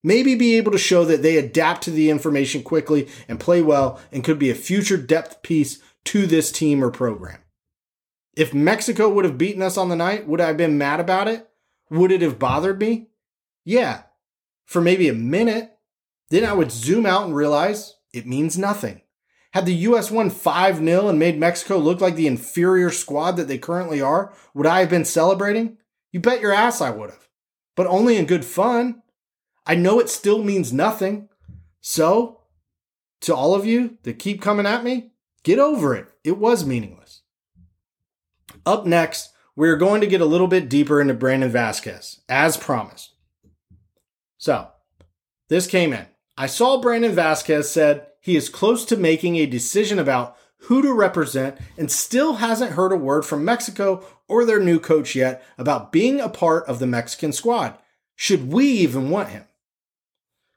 maybe 0.07 0.35
be 0.35 0.55
able 0.55 0.71
to 0.71 0.77
show 0.77 1.03
that 1.05 1.21
they 1.21 1.37
adapt 1.37 1.83
to 1.83 1.91
the 1.91 2.09
information 2.09 2.63
quickly 2.63 3.07
and 3.27 3.39
play 3.39 3.61
well 3.61 3.99
and 4.11 4.23
could 4.23 4.39
be 4.39 4.49
a 4.49 4.55
future 4.55 4.97
depth 4.97 5.41
piece 5.41 5.81
to 6.05 6.25
this 6.25 6.51
team 6.51 6.83
or 6.83 6.89
program. 6.89 7.39
If 8.35 8.53
Mexico 8.53 9.09
would 9.09 9.25
have 9.25 9.37
beaten 9.37 9.61
us 9.61 9.77
on 9.77 9.89
the 9.89 9.95
night, 9.95 10.27
would 10.27 10.39
I 10.39 10.47
have 10.47 10.57
been 10.57 10.77
mad 10.77 10.99
about 10.99 11.27
it? 11.27 11.49
Would 11.89 12.11
it 12.11 12.21
have 12.21 12.39
bothered 12.39 12.79
me? 12.79 13.07
Yeah, 13.65 14.03
for 14.65 14.81
maybe 14.81 15.09
a 15.09 15.13
minute. 15.13 15.73
Then 16.29 16.45
I 16.45 16.53
would 16.53 16.71
zoom 16.71 17.05
out 17.05 17.25
and 17.25 17.35
realize 17.35 17.95
it 18.13 18.27
means 18.27 18.57
nothing. 18.57 19.01
Had 19.53 19.65
the 19.65 19.73
US 19.73 20.11
won 20.11 20.29
5 20.29 20.77
0 20.77 21.07
and 21.07 21.19
made 21.19 21.39
Mexico 21.39 21.77
look 21.77 22.01
like 22.01 22.15
the 22.15 22.27
inferior 22.27 22.89
squad 22.91 23.37
that 23.37 23.47
they 23.47 23.57
currently 23.57 24.01
are, 24.01 24.33
would 24.53 24.67
I 24.67 24.81
have 24.81 24.89
been 24.89 25.05
celebrating? 25.05 25.77
You 26.11 26.19
bet 26.19 26.41
your 26.41 26.53
ass 26.53 26.81
I 26.81 26.89
would 26.89 27.09
have. 27.09 27.27
But 27.75 27.87
only 27.87 28.17
in 28.17 28.25
good 28.25 28.45
fun. 28.45 29.03
I 29.65 29.75
know 29.75 29.99
it 29.99 30.09
still 30.09 30.43
means 30.43 30.71
nothing. 30.73 31.29
So, 31.81 32.41
to 33.21 33.35
all 33.35 33.53
of 33.53 33.65
you 33.65 33.97
that 34.03 34.19
keep 34.19 34.41
coming 34.41 34.65
at 34.65 34.83
me, 34.83 35.11
get 35.43 35.59
over 35.59 35.95
it. 35.95 36.07
It 36.23 36.37
was 36.37 36.65
meaningless. 36.65 37.21
Up 38.65 38.85
next, 38.85 39.31
we're 39.55 39.77
going 39.77 40.01
to 40.01 40.07
get 40.07 40.21
a 40.21 40.25
little 40.25 40.47
bit 40.47 40.69
deeper 40.69 41.01
into 41.01 41.13
Brandon 41.13 41.51
Vazquez, 41.51 42.19
as 42.29 42.57
promised. 42.57 43.15
So, 44.37 44.69
this 45.49 45.67
came 45.67 45.93
in. 45.93 46.05
I 46.37 46.47
saw 46.47 46.79
Brandon 46.79 47.15
Vazquez 47.15 47.65
said 47.65 48.06
he 48.21 48.35
is 48.35 48.49
close 48.49 48.85
to 48.85 48.97
making 48.97 49.35
a 49.35 49.45
decision 49.45 49.99
about 49.99 50.37
who 50.61 50.81
to 50.81 50.93
represent 50.93 51.57
and 51.77 51.91
still 51.91 52.35
hasn't 52.35 52.73
heard 52.73 52.91
a 52.91 52.97
word 52.97 53.23
from 53.23 53.45
Mexico 53.45 54.03
or 54.27 54.43
their 54.43 54.59
new 54.59 54.79
coach 54.79 55.15
yet 55.15 55.43
about 55.57 55.91
being 55.91 56.19
a 56.19 56.29
part 56.29 56.65
of 56.65 56.79
the 56.79 56.87
Mexican 56.87 57.31
squad. 57.31 57.77
Should 58.15 58.51
we 58.51 58.65
even 58.65 59.09
want 59.09 59.29
him? 59.29 59.45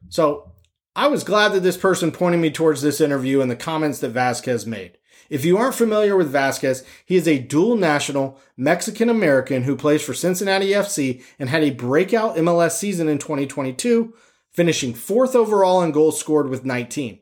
So 0.08 0.52
I 0.96 1.08
was 1.08 1.24
glad 1.24 1.52
that 1.52 1.60
this 1.60 1.76
person 1.76 2.10
pointed 2.10 2.38
me 2.40 2.50
towards 2.50 2.82
this 2.82 3.00
interview 3.00 3.40
and 3.40 3.50
the 3.50 3.56
comments 3.56 4.00
that 4.00 4.14
Vazquez 4.14 4.66
made. 4.66 4.96
If 5.28 5.44
you 5.44 5.58
aren't 5.58 5.76
familiar 5.76 6.16
with 6.16 6.32
Vazquez, 6.32 6.84
he 7.04 7.14
is 7.14 7.28
a 7.28 7.38
dual 7.38 7.76
national 7.76 8.40
Mexican 8.56 9.08
American 9.08 9.62
who 9.62 9.76
plays 9.76 10.02
for 10.02 10.12
Cincinnati 10.12 10.70
FC 10.70 11.22
and 11.38 11.48
had 11.48 11.62
a 11.62 11.70
breakout 11.70 12.34
MLS 12.36 12.72
season 12.72 13.08
in 13.08 13.18
2022, 13.18 14.12
finishing 14.50 14.92
fourth 14.92 15.36
overall 15.36 15.82
in 15.82 15.92
goals 15.92 16.18
scored 16.18 16.48
with 16.48 16.64
19. 16.64 17.20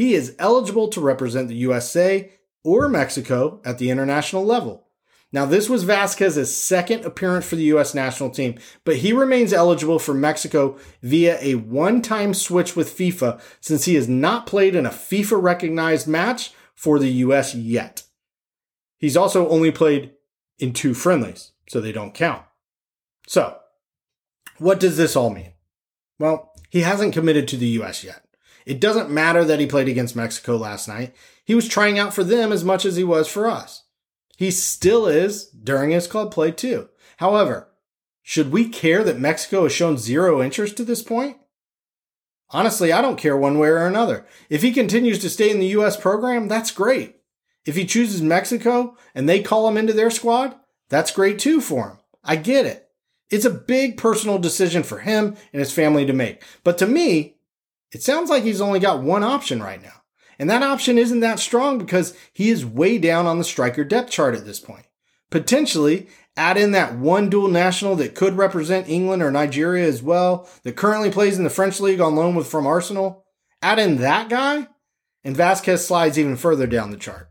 He 0.00 0.14
is 0.14 0.34
eligible 0.38 0.88
to 0.88 1.00
represent 1.02 1.48
the 1.48 1.56
USA 1.56 2.32
or 2.64 2.88
Mexico 2.88 3.60
at 3.66 3.76
the 3.76 3.90
international 3.90 4.46
level. 4.46 4.86
Now, 5.30 5.44
this 5.44 5.68
was 5.68 5.84
Vazquez's 5.84 6.56
second 6.56 7.04
appearance 7.04 7.44
for 7.44 7.56
the 7.56 7.64
U.S. 7.64 7.94
national 7.94 8.30
team, 8.30 8.58
but 8.86 8.96
he 8.96 9.12
remains 9.12 9.52
eligible 9.52 9.98
for 9.98 10.14
Mexico 10.14 10.78
via 11.02 11.36
a 11.42 11.56
one 11.56 12.00
time 12.00 12.32
switch 12.32 12.74
with 12.74 12.96
FIFA 12.96 13.42
since 13.60 13.84
he 13.84 13.94
has 13.96 14.08
not 14.08 14.46
played 14.46 14.74
in 14.74 14.86
a 14.86 14.88
FIFA 14.88 15.42
recognized 15.42 16.08
match 16.08 16.54
for 16.74 16.98
the 16.98 17.10
U.S. 17.24 17.54
yet. 17.54 18.04
He's 18.96 19.18
also 19.18 19.50
only 19.50 19.70
played 19.70 20.14
in 20.58 20.72
two 20.72 20.94
friendlies, 20.94 21.52
so 21.68 21.78
they 21.78 21.92
don't 21.92 22.14
count. 22.14 22.42
So, 23.26 23.58
what 24.56 24.80
does 24.80 24.96
this 24.96 25.14
all 25.14 25.28
mean? 25.28 25.52
Well, 26.18 26.54
he 26.70 26.80
hasn't 26.80 27.12
committed 27.12 27.46
to 27.48 27.58
the 27.58 27.68
U.S. 27.68 28.02
yet. 28.02 28.24
It 28.70 28.78
doesn't 28.78 29.10
matter 29.10 29.44
that 29.44 29.58
he 29.58 29.66
played 29.66 29.88
against 29.88 30.14
Mexico 30.14 30.56
last 30.56 30.86
night. 30.86 31.12
He 31.44 31.56
was 31.56 31.66
trying 31.66 31.98
out 31.98 32.14
for 32.14 32.22
them 32.22 32.52
as 32.52 32.64
much 32.64 32.84
as 32.84 32.94
he 32.94 33.02
was 33.02 33.26
for 33.26 33.48
us. 33.48 33.82
He 34.36 34.52
still 34.52 35.08
is 35.08 35.46
during 35.46 35.90
his 35.90 36.06
club 36.06 36.30
play 36.30 36.52
too. 36.52 36.88
However, 37.16 37.68
should 38.22 38.52
we 38.52 38.68
care 38.68 39.02
that 39.02 39.18
Mexico 39.18 39.64
has 39.64 39.72
shown 39.72 39.98
zero 39.98 40.40
interest 40.40 40.76
to 40.76 40.84
this 40.84 41.02
point? 41.02 41.38
Honestly, 42.50 42.92
I 42.92 43.02
don't 43.02 43.18
care 43.18 43.36
one 43.36 43.58
way 43.58 43.70
or 43.70 43.86
another. 43.86 44.24
If 44.48 44.62
he 44.62 44.70
continues 44.70 45.18
to 45.18 45.30
stay 45.30 45.50
in 45.50 45.58
the 45.58 45.74
U.S. 45.78 45.96
program, 45.96 46.46
that's 46.46 46.70
great. 46.70 47.16
If 47.66 47.74
he 47.74 47.84
chooses 47.84 48.22
Mexico 48.22 48.96
and 49.16 49.28
they 49.28 49.42
call 49.42 49.66
him 49.66 49.78
into 49.78 49.92
their 49.92 50.10
squad, 50.10 50.54
that's 50.88 51.10
great 51.10 51.40
too 51.40 51.60
for 51.60 51.88
him. 51.88 51.98
I 52.22 52.36
get 52.36 52.66
it. 52.66 52.88
It's 53.30 53.44
a 53.44 53.50
big 53.50 53.96
personal 53.96 54.38
decision 54.38 54.84
for 54.84 55.00
him 55.00 55.36
and 55.52 55.58
his 55.58 55.72
family 55.72 56.06
to 56.06 56.12
make. 56.12 56.44
But 56.62 56.78
to 56.78 56.86
me, 56.86 57.34
it 57.92 58.02
sounds 58.02 58.30
like 58.30 58.42
he's 58.42 58.60
only 58.60 58.78
got 58.78 59.02
one 59.02 59.22
option 59.22 59.62
right 59.62 59.82
now. 59.82 60.02
And 60.38 60.48
that 60.48 60.62
option 60.62 60.96
isn't 60.96 61.20
that 61.20 61.38
strong 61.38 61.78
because 61.78 62.16
he 62.32 62.48
is 62.48 62.64
way 62.64 62.98
down 62.98 63.26
on 63.26 63.38
the 63.38 63.44
striker 63.44 63.84
depth 63.84 64.10
chart 64.10 64.34
at 64.34 64.46
this 64.46 64.58
point. 64.58 64.86
Potentially, 65.30 66.08
add 66.36 66.56
in 66.56 66.72
that 66.72 66.96
one 66.96 67.28
dual 67.28 67.48
national 67.48 67.94
that 67.96 68.14
could 68.14 68.36
represent 68.38 68.88
England 68.88 69.22
or 69.22 69.30
Nigeria 69.30 69.86
as 69.86 70.02
well, 70.02 70.48
that 70.62 70.76
currently 70.76 71.10
plays 71.10 71.36
in 71.36 71.44
the 71.44 71.50
French 71.50 71.78
league 71.78 72.00
on 72.00 72.16
loan 72.16 72.34
with 72.34 72.46
from 72.46 72.66
Arsenal. 72.66 73.26
Add 73.62 73.78
in 73.78 73.98
that 73.98 74.30
guy, 74.30 74.66
and 75.22 75.36
Vazquez 75.36 75.86
slides 75.86 76.18
even 76.18 76.36
further 76.36 76.66
down 76.66 76.90
the 76.90 76.96
chart. 76.96 77.30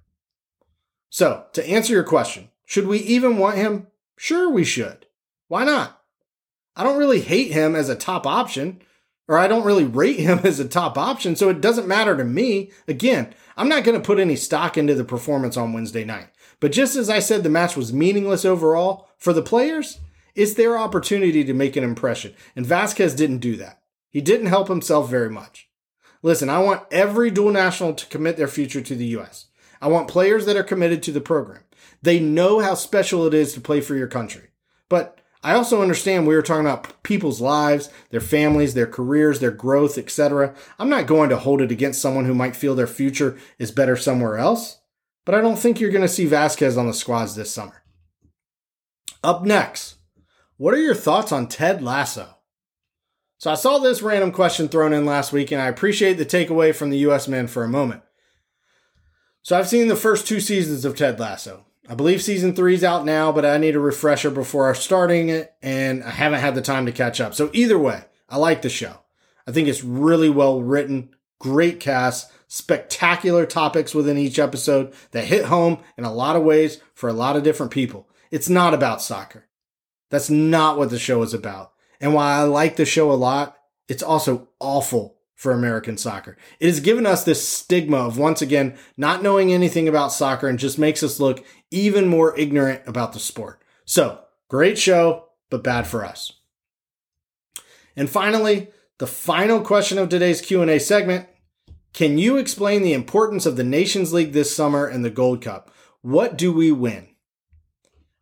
So, 1.09 1.45
to 1.53 1.67
answer 1.67 1.91
your 1.91 2.03
question, 2.03 2.49
should 2.65 2.85
we 2.85 2.99
even 2.99 3.37
want 3.37 3.57
him? 3.57 3.87
Sure, 4.15 4.49
we 4.49 4.63
should. 4.63 5.07
Why 5.47 5.63
not? 5.63 5.99
I 6.75 6.83
don't 6.83 6.99
really 6.99 7.21
hate 7.21 7.51
him 7.51 7.75
as 7.75 7.89
a 7.89 7.95
top 7.95 8.27
option 8.27 8.81
or 9.29 9.37
I 9.37 9.47
don't 9.47 9.63
really 9.63 9.85
rate 9.85 10.19
him 10.19 10.39
as 10.43 10.59
a 10.59 10.67
top 10.67 10.97
option, 10.97 11.37
so 11.37 11.47
it 11.47 11.61
doesn't 11.61 11.87
matter 11.87 12.17
to 12.17 12.25
me. 12.25 12.71
Again, 12.87 13.33
I'm 13.55 13.69
not 13.69 13.85
going 13.85 13.99
to 13.99 14.05
put 14.05 14.19
any 14.19 14.35
stock 14.35 14.77
into 14.77 14.95
the 14.95 15.05
performance 15.05 15.55
on 15.55 15.71
Wednesday 15.71 16.03
night. 16.03 16.29
But 16.59 16.73
just 16.73 16.97
as 16.97 17.09
I 17.09 17.19
said 17.19 17.43
the 17.43 17.49
match 17.49 17.77
was 17.77 17.93
meaningless 17.93 18.43
overall, 18.43 19.07
for 19.17 19.31
the 19.31 19.41
players, 19.41 19.99
it's 20.35 20.55
their 20.55 20.77
opportunity 20.77 21.43
to 21.45 21.53
make 21.53 21.75
an 21.75 21.83
impression, 21.83 22.33
and 22.55 22.65
Vazquez 22.65 23.15
didn't 23.15 23.37
do 23.37 23.55
that. 23.57 23.81
He 24.09 24.19
didn't 24.19 24.47
help 24.47 24.67
himself 24.67 25.09
very 25.09 25.29
much. 25.29 25.69
Listen, 26.21 26.49
I 26.49 26.59
want 26.59 26.83
every 26.91 27.29
dual 27.29 27.51
national 27.51 27.93
to 27.93 28.05
commit 28.07 28.35
their 28.35 28.47
future 28.47 28.81
to 28.81 28.95
the 28.95 29.05
U.S. 29.05 29.45
I 29.79 29.87
want 29.87 30.09
players 30.09 30.45
that 30.45 30.57
are 30.57 30.63
committed 30.63 31.01
to 31.03 31.11
the 31.11 31.21
program. 31.21 31.63
They 32.01 32.19
know 32.19 32.59
how 32.59 32.73
special 32.73 33.25
it 33.27 33.33
is 33.33 33.53
to 33.53 33.61
play 33.61 33.79
for 33.79 33.95
your 33.95 34.07
country. 34.07 34.49
But 34.89 35.18
I 35.41 35.53
also 35.53 35.81
understand 35.81 36.27
we 36.27 36.35
were 36.35 36.41
talking 36.41 36.65
about 36.65 37.01
people's 37.01 37.39
lives, 37.39 37.89
their 38.09 38.19
families, 38.19 38.73
their 38.73 38.87
careers, 38.87 39.39
their 39.39 39.51
growth, 39.51 39.97
etc. 39.97 40.53
I'm 40.77 40.89
not 40.89 41.07
going 41.07 41.29
to 41.29 41.37
hold 41.37 41.61
it 41.61 41.71
against 41.71 42.01
someone 42.01 42.25
who 42.25 42.35
might 42.35 42.57
feel 42.57 42.75
their 42.75 42.87
future 42.87 43.37
is 43.57 43.71
better 43.71 43.95
somewhere 43.95 44.37
else, 44.37 44.79
but 45.25 45.35
I 45.35 45.41
don't 45.41 45.57
think 45.57 45.79
you're 45.79 45.91
going 45.91 46.01
to 46.01 46.09
see 46.09 46.25
Vazquez 46.25 46.77
on 46.77 46.87
the 46.87 46.93
squads 46.93 47.35
this 47.35 47.51
summer. 47.51 47.83
Up 49.23 49.45
next, 49.45 49.95
what 50.57 50.73
are 50.73 50.81
your 50.81 50.95
thoughts 50.95 51.31
on 51.31 51.47
Ted 51.47 51.81
Lasso? 51.81 52.35
So 53.37 53.49
I 53.49 53.55
saw 53.55 53.77
this 53.77 54.01
random 54.01 54.33
question 54.33 54.67
thrown 54.67 54.91
in 54.91 55.05
last 55.05 55.31
week, 55.31 55.51
and 55.51 55.61
I 55.61 55.67
appreciate 55.67 56.15
the 56.15 56.25
takeaway 56.25 56.75
from 56.75 56.89
the 56.89 56.97
US 56.99 57.29
men 57.29 57.47
for 57.47 57.63
a 57.63 57.69
moment. 57.69 58.01
So 59.41 59.57
I've 59.57 59.69
seen 59.69 59.87
the 59.87 59.95
first 59.95 60.27
two 60.27 60.41
seasons 60.41 60.83
of 60.83 60.97
Ted 60.97 61.17
Lasso. 61.17 61.65
I 61.89 61.95
believe 61.95 62.21
season 62.21 62.53
three's 62.53 62.83
out 62.83 63.03
now, 63.03 63.31
but 63.31 63.43
I 63.43 63.57
need 63.57 63.75
a 63.75 63.79
refresher 63.79 64.29
before 64.29 64.73
starting 64.75 65.29
it, 65.29 65.55
and 65.63 66.03
I 66.03 66.11
haven't 66.11 66.39
had 66.39 66.53
the 66.53 66.61
time 66.61 66.85
to 66.85 66.91
catch 66.91 67.19
up. 67.19 67.33
So 67.33 67.49
either 67.51 67.79
way, 67.79 68.03
I 68.29 68.37
like 68.37 68.61
the 68.61 68.69
show. 68.69 68.99
I 69.47 69.51
think 69.51 69.67
it's 69.67 69.83
really 69.83 70.29
well 70.29 70.61
written, 70.61 71.09
great 71.39 71.79
cast, 71.79 72.31
spectacular 72.47 73.47
topics 73.47 73.95
within 73.95 74.19
each 74.19 74.37
episode 74.37 74.93
that 75.11 75.25
hit 75.25 75.45
home 75.45 75.79
in 75.97 76.03
a 76.03 76.13
lot 76.13 76.35
of 76.35 76.43
ways 76.43 76.79
for 76.93 77.09
a 77.09 77.13
lot 77.13 77.35
of 77.35 77.41
different 77.41 77.71
people. 77.71 78.07
It's 78.29 78.49
not 78.49 78.75
about 78.75 79.01
soccer. 79.01 79.47
That's 80.11 80.29
not 80.29 80.77
what 80.77 80.91
the 80.91 80.99
show 80.99 81.23
is 81.23 81.33
about. 81.33 81.73
And 81.99 82.13
while 82.13 82.39
I 82.39 82.43
like 82.43 82.75
the 82.75 82.85
show 82.85 83.11
a 83.11 83.13
lot, 83.13 83.57
it's 83.87 84.03
also 84.03 84.49
awful 84.59 85.19
for 85.39 85.53
American 85.53 85.97
soccer. 85.97 86.35
It 86.59 86.67
has 86.67 86.81
given 86.81 87.05
us 87.05 87.23
this 87.23 87.47
stigma 87.47 87.97
of 87.97 88.17
once 88.17 88.41
again 88.41 88.77
not 88.97 89.23
knowing 89.23 89.53
anything 89.53 89.87
about 89.87 90.11
soccer 90.11 90.49
and 90.49 90.59
just 90.59 90.77
makes 90.77 91.01
us 91.01 91.19
look 91.19 91.45
even 91.71 92.07
more 92.07 92.37
ignorant 92.37 92.81
about 92.87 93.13
the 93.13 93.19
sport. 93.19 93.61
So, 93.85 94.21
great 94.47 94.77
show, 94.77 95.29
but 95.49 95.63
bad 95.63 95.87
for 95.87 96.05
us. 96.05 96.33
And 97.95 98.09
finally, 98.09 98.69
the 98.97 99.07
final 99.07 99.61
question 99.61 99.97
of 99.97 100.09
today's 100.09 100.41
Q&A 100.41 100.79
segment, 100.79 101.27
can 101.93 102.17
you 102.17 102.37
explain 102.37 102.81
the 102.81 102.93
importance 102.93 103.45
of 103.45 103.55
the 103.55 103.63
Nations 103.63 104.13
League 104.13 104.33
this 104.33 104.55
summer 104.55 104.85
and 104.85 105.03
the 105.03 105.09
Gold 105.09 105.41
Cup? 105.41 105.71
What 106.01 106.37
do 106.37 106.53
we 106.53 106.71
win? 106.71 107.07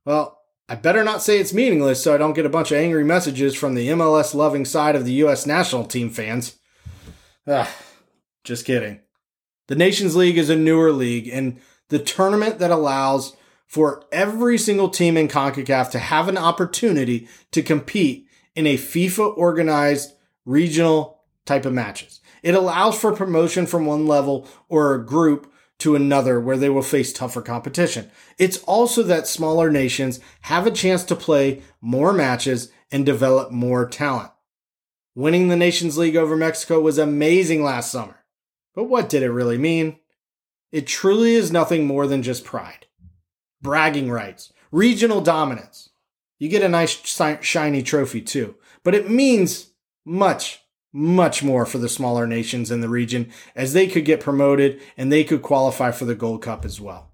Well, 0.05 0.41
I 0.69 0.75
better 0.75 1.03
not 1.03 1.21
say 1.21 1.39
it's 1.39 1.53
meaningless 1.53 2.03
so 2.03 2.13
I 2.13 2.17
don't 2.17 2.33
get 2.33 2.45
a 2.45 2.49
bunch 2.49 2.71
of 2.71 2.77
angry 2.77 3.03
messages 3.03 3.55
from 3.55 3.73
the 3.73 3.87
MLS 3.89 4.33
loving 4.33 4.65
side 4.65 4.95
of 4.95 5.05
the 5.05 5.13
US 5.13 5.45
national 5.45 5.85
team 5.85 6.09
fans. 6.09 6.57
Ah, 7.45 7.73
just 8.43 8.65
kidding. 8.65 8.99
The 9.67 9.75
Nations 9.75 10.15
League 10.15 10.37
is 10.37 10.49
a 10.49 10.55
newer 10.55 10.91
league 10.91 11.27
and 11.27 11.59
the 11.89 11.99
tournament 11.99 12.59
that 12.59 12.71
allows 12.71 13.35
for 13.65 14.03
every 14.11 14.57
single 14.57 14.89
team 14.89 15.17
in 15.17 15.27
CONCACAF 15.27 15.91
to 15.91 15.99
have 15.99 16.27
an 16.27 16.37
opportunity 16.37 17.27
to 17.51 17.61
compete 17.61 18.27
in 18.55 18.65
a 18.65 18.77
FIFA 18.77 19.37
organized 19.37 20.13
regional 20.45 21.21
type 21.45 21.65
of 21.65 21.73
matches. 21.73 22.21
It 22.43 22.55
allows 22.55 22.99
for 22.99 23.13
promotion 23.13 23.65
from 23.65 23.85
one 23.85 24.07
level 24.07 24.47
or 24.69 24.93
a 24.93 25.05
group 25.05 25.51
to 25.79 25.95
another 25.95 26.39
where 26.39 26.57
they 26.57 26.69
will 26.69 26.81
face 26.81 27.13
tougher 27.13 27.41
competition. 27.41 28.09
It's 28.37 28.57
also 28.63 29.03
that 29.03 29.27
smaller 29.27 29.69
nations 29.69 30.19
have 30.41 30.65
a 30.65 30.71
chance 30.71 31.03
to 31.03 31.15
play 31.15 31.61
more 31.81 32.13
matches 32.13 32.71
and 32.91 33.05
develop 33.05 33.51
more 33.51 33.87
talent. 33.87 34.31
Winning 35.13 35.47
the 35.49 35.55
Nations 35.55 35.97
League 35.97 36.15
over 36.15 36.35
Mexico 36.35 36.79
was 36.79 36.97
amazing 36.97 37.63
last 37.63 37.91
summer. 37.91 38.23
But 38.73 38.85
what 38.85 39.09
did 39.09 39.23
it 39.23 39.31
really 39.31 39.57
mean? 39.57 39.99
It 40.71 40.87
truly 40.87 41.33
is 41.33 41.51
nothing 41.51 41.85
more 41.85 42.07
than 42.07 42.23
just 42.23 42.43
pride 42.43 42.85
bragging 43.61 44.09
rights, 44.09 44.53
regional 44.71 45.21
dominance. 45.21 45.89
You 46.39 46.49
get 46.49 46.61
a 46.61 46.69
nice 46.69 46.91
shiny 47.41 47.81
trophy 47.81 48.21
too, 48.21 48.55
but 48.83 48.93
it 48.93 49.09
means 49.09 49.71
much, 50.05 50.61
much 50.93 51.43
more 51.43 51.65
for 51.65 51.79
the 51.79 51.89
smaller 51.89 52.27
nations 52.27 52.69
in 52.69 52.81
the 52.81 52.89
region 52.89 53.31
as 53.55 53.73
they 53.73 53.87
could 53.87 54.05
get 54.05 54.19
promoted 54.19 54.79
and 54.95 55.11
they 55.11 55.23
could 55.23 55.41
qualify 55.41 55.91
for 55.91 56.05
the 56.05 56.15
Gold 56.15 56.43
Cup 56.43 56.63
as 56.63 56.79
well. 56.79 57.11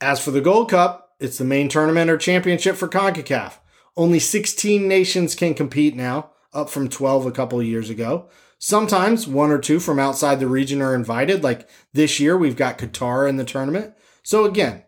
As 0.00 0.24
for 0.24 0.30
the 0.30 0.40
Gold 0.40 0.70
Cup, 0.70 1.10
it's 1.20 1.38
the 1.38 1.44
main 1.44 1.68
tournament 1.68 2.10
or 2.10 2.16
championship 2.16 2.76
for 2.76 2.88
CONCACAF. 2.88 3.58
Only 3.96 4.18
16 4.18 4.88
nations 4.88 5.34
can 5.34 5.54
compete 5.54 5.94
now, 5.94 6.30
up 6.52 6.70
from 6.70 6.88
12 6.88 7.26
a 7.26 7.32
couple 7.32 7.62
years 7.62 7.90
ago. 7.90 8.28
Sometimes 8.64 9.26
one 9.26 9.50
or 9.50 9.58
two 9.58 9.80
from 9.80 9.98
outside 9.98 10.38
the 10.38 10.46
region 10.46 10.80
are 10.80 10.94
invited, 10.94 11.42
like 11.42 11.68
this 11.94 12.20
year 12.20 12.36
we've 12.36 12.54
got 12.54 12.78
Qatar 12.78 13.28
in 13.28 13.36
the 13.36 13.44
tournament. 13.44 13.92
So 14.22 14.44
again, 14.44 14.84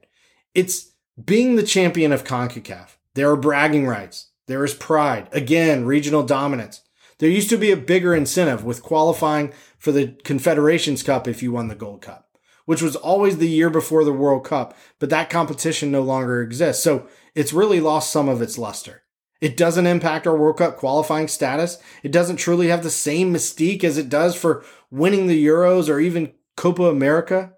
it's 0.55 0.93
being 1.23 1.57
the 1.57 1.65
champion 1.65 2.13
of 2.13 2.23
CONCACAF. 2.23 2.91
There 3.15 3.29
are 3.29 3.37
bragging 3.37 3.89
rights. 3.89 4.31
There 4.47 4.65
is 4.65 4.75
pride. 4.75 5.29
Again, 5.33 5.87
regional 5.87 6.23
dominance. 6.23 6.83
There 7.19 7.29
used 7.29 7.51
to 7.51 7.57
be 7.57 7.73
a 7.73 7.77
bigger 7.77 8.15
incentive 8.15 8.63
with 8.63 8.85
qualifying 8.85 9.53
for 9.77 9.91
the 9.91 10.17
Confederations 10.23 11.03
Cup 11.03 11.27
if 11.27 11.43
you 11.43 11.51
won 11.51 11.67
the 11.67 11.75
Gold 11.75 12.01
Cup, 12.01 12.29
which 12.67 12.81
was 12.81 12.95
always 12.95 13.39
the 13.39 13.49
year 13.49 13.71
before 13.71 14.05
the 14.05 14.13
World 14.13 14.45
Cup, 14.45 14.79
but 15.01 15.11
that 15.11 15.31
competition 15.31 15.91
no 15.91 16.03
longer 16.03 16.41
exists. 16.43 16.85
So 16.85 17.09
it's 17.35 17.53
really 17.53 17.81
lost 17.81 18.13
some 18.13 18.29
of 18.29 18.41
its 18.41 18.57
luster. 18.57 19.03
It 19.41 19.57
doesn't 19.57 19.87
impact 19.87 20.27
our 20.27 20.37
World 20.37 20.59
Cup 20.59 20.77
qualifying 20.77 21.29
status. 21.29 21.79
It 22.03 22.13
doesn't 22.13 22.37
truly 22.37 22.69
have 22.69 22.83
the 22.83 22.91
same 22.91 23.33
mystique 23.33 23.85
as 23.85 23.99
it 23.99 24.09
does 24.09 24.35
for 24.35 24.65
winning 24.91 25.27
the 25.27 25.45
Euros 25.45 25.89
or 25.89 26.01
even 26.01 26.33
Copa 26.57 26.85
America. 26.85 27.53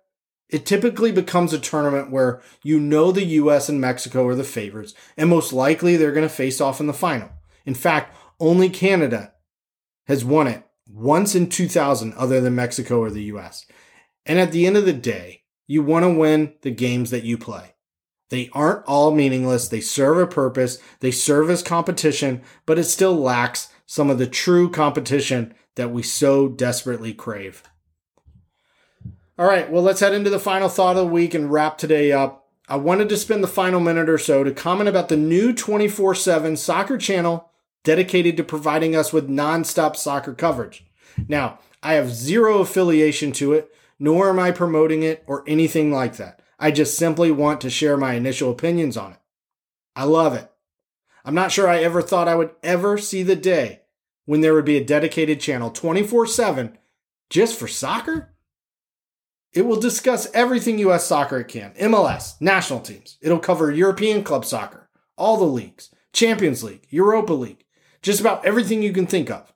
It 0.48 0.64
typically 0.64 1.12
becomes 1.12 1.52
a 1.52 1.58
tournament 1.58 2.10
where 2.10 2.40
you 2.62 2.78
know 2.78 3.12
the 3.12 3.24
US 3.24 3.68
and 3.68 3.80
Mexico 3.80 4.26
are 4.26 4.34
the 4.34 4.44
favorites, 4.44 4.94
and 5.16 5.28
most 5.28 5.52
likely 5.52 5.96
they're 5.96 6.12
going 6.12 6.26
to 6.26 6.34
face 6.34 6.60
off 6.60 6.80
in 6.80 6.86
the 6.86 6.92
final. 6.92 7.30
In 7.64 7.74
fact, 7.74 8.16
only 8.38 8.68
Canada 8.68 9.32
has 10.06 10.24
won 10.24 10.46
it 10.46 10.64
once 10.88 11.34
in 11.34 11.48
2000 11.48 12.14
other 12.14 12.40
than 12.40 12.54
Mexico 12.54 13.00
or 13.00 13.10
the 13.10 13.24
US. 13.24 13.66
And 14.24 14.38
at 14.38 14.52
the 14.52 14.66
end 14.66 14.76
of 14.76 14.86
the 14.86 14.92
day, 14.92 15.42
you 15.66 15.82
want 15.82 16.04
to 16.04 16.10
win 16.10 16.54
the 16.62 16.70
games 16.70 17.10
that 17.10 17.24
you 17.24 17.36
play. 17.36 17.75
They 18.28 18.50
aren't 18.52 18.84
all 18.86 19.14
meaningless. 19.14 19.68
They 19.68 19.80
serve 19.80 20.18
a 20.18 20.26
purpose. 20.26 20.78
They 21.00 21.10
serve 21.10 21.48
as 21.50 21.62
competition, 21.62 22.42
but 22.64 22.78
it 22.78 22.84
still 22.84 23.14
lacks 23.14 23.68
some 23.86 24.10
of 24.10 24.18
the 24.18 24.26
true 24.26 24.70
competition 24.70 25.54
that 25.76 25.90
we 25.90 26.02
so 26.02 26.48
desperately 26.48 27.14
crave. 27.14 27.62
All 29.38 29.46
right, 29.46 29.70
well, 29.70 29.82
let's 29.82 30.00
head 30.00 30.14
into 30.14 30.30
the 30.30 30.38
final 30.38 30.68
thought 30.68 30.96
of 30.96 31.04
the 31.04 31.06
week 31.06 31.34
and 31.34 31.52
wrap 31.52 31.78
today 31.78 32.10
up. 32.10 32.48
I 32.68 32.76
wanted 32.76 33.08
to 33.10 33.16
spend 33.16 33.44
the 33.44 33.48
final 33.48 33.78
minute 33.78 34.08
or 34.08 34.18
so 34.18 34.42
to 34.42 34.50
comment 34.50 34.88
about 34.88 35.08
the 35.08 35.16
new 35.16 35.52
24 35.52 36.14
7 36.14 36.56
soccer 36.56 36.98
channel 36.98 37.50
dedicated 37.84 38.36
to 38.36 38.42
providing 38.42 38.96
us 38.96 39.12
with 39.12 39.28
nonstop 39.28 39.94
soccer 39.94 40.34
coverage. 40.34 40.84
Now, 41.28 41.60
I 41.82 41.94
have 41.94 42.10
zero 42.10 42.58
affiliation 42.58 43.30
to 43.32 43.52
it, 43.52 43.70
nor 44.00 44.30
am 44.30 44.40
I 44.40 44.50
promoting 44.50 45.04
it 45.04 45.22
or 45.26 45.44
anything 45.46 45.92
like 45.92 46.16
that. 46.16 46.40
I 46.58 46.70
just 46.70 46.96
simply 46.96 47.30
want 47.30 47.60
to 47.60 47.70
share 47.70 47.96
my 47.96 48.14
initial 48.14 48.50
opinions 48.50 48.96
on 48.96 49.12
it. 49.12 49.18
I 49.94 50.04
love 50.04 50.34
it. 50.34 50.50
I'm 51.24 51.34
not 51.34 51.52
sure 51.52 51.68
I 51.68 51.78
ever 51.78 52.02
thought 52.02 52.28
I 52.28 52.36
would 52.36 52.50
ever 52.62 52.98
see 52.98 53.22
the 53.22 53.36
day 53.36 53.82
when 54.26 54.40
there 54.40 54.54
would 54.54 54.64
be 54.64 54.76
a 54.76 54.84
dedicated 54.84 55.40
channel 55.40 55.70
24 55.70 56.26
7 56.26 56.78
just 57.30 57.58
for 57.58 57.66
soccer. 57.66 58.32
It 59.52 59.66
will 59.66 59.80
discuss 59.80 60.30
everything 60.34 60.78
U.S. 60.80 61.06
soccer 61.06 61.42
can 61.42 61.72
MLS, 61.80 62.40
national 62.40 62.80
teams. 62.80 63.16
It'll 63.22 63.38
cover 63.38 63.70
European 63.72 64.22
club 64.22 64.44
soccer, 64.44 64.90
all 65.16 65.38
the 65.38 65.44
leagues, 65.44 65.90
Champions 66.12 66.62
League, 66.62 66.86
Europa 66.90 67.32
League, 67.32 67.64
just 68.02 68.20
about 68.20 68.44
everything 68.44 68.82
you 68.82 68.92
can 68.92 69.06
think 69.06 69.30
of. 69.30 69.52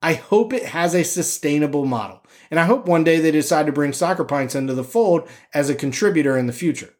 I 0.00 0.14
hope 0.14 0.52
it 0.52 0.66
has 0.66 0.94
a 0.94 1.04
sustainable 1.04 1.84
model, 1.84 2.23
and 2.50 2.60
I 2.60 2.64
hope 2.64 2.86
one 2.86 3.04
day 3.04 3.18
they 3.20 3.30
decide 3.30 3.66
to 3.66 3.72
bring 3.72 3.92
Soccer 3.92 4.24
Pints 4.24 4.54
into 4.54 4.74
the 4.74 4.84
fold 4.84 5.28
as 5.52 5.68
a 5.68 5.74
contributor 5.74 6.36
in 6.36 6.46
the 6.46 6.52
future. 6.52 6.94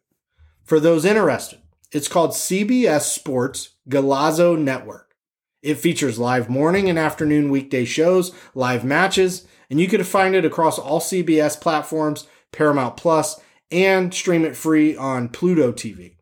For 0.63 0.79
those 0.79 1.05
interested, 1.05 1.59
it's 1.91 2.07
called 2.07 2.31
CBS 2.31 3.01
Sports 3.01 3.75
Golazo 3.89 4.57
Network. 4.59 5.15
It 5.61 5.75
features 5.75 6.19
live 6.19 6.49
morning 6.49 6.89
and 6.89 6.99
afternoon 6.99 7.49
weekday 7.49 7.85
shows, 7.85 8.33
live 8.53 8.83
matches, 8.83 9.47
and 9.69 9.79
you 9.79 9.87
can 9.87 10.03
find 10.03 10.35
it 10.35 10.45
across 10.45 10.77
all 10.77 10.99
CBS 10.99 11.59
platforms 11.59 12.27
Paramount 12.55 12.97
Plus, 12.97 13.39
and 13.69 14.13
stream 14.13 14.45
it 14.45 14.55
free 14.55 14.95
on 14.95 15.29
Pluto 15.29 15.71
TV. 15.71 16.15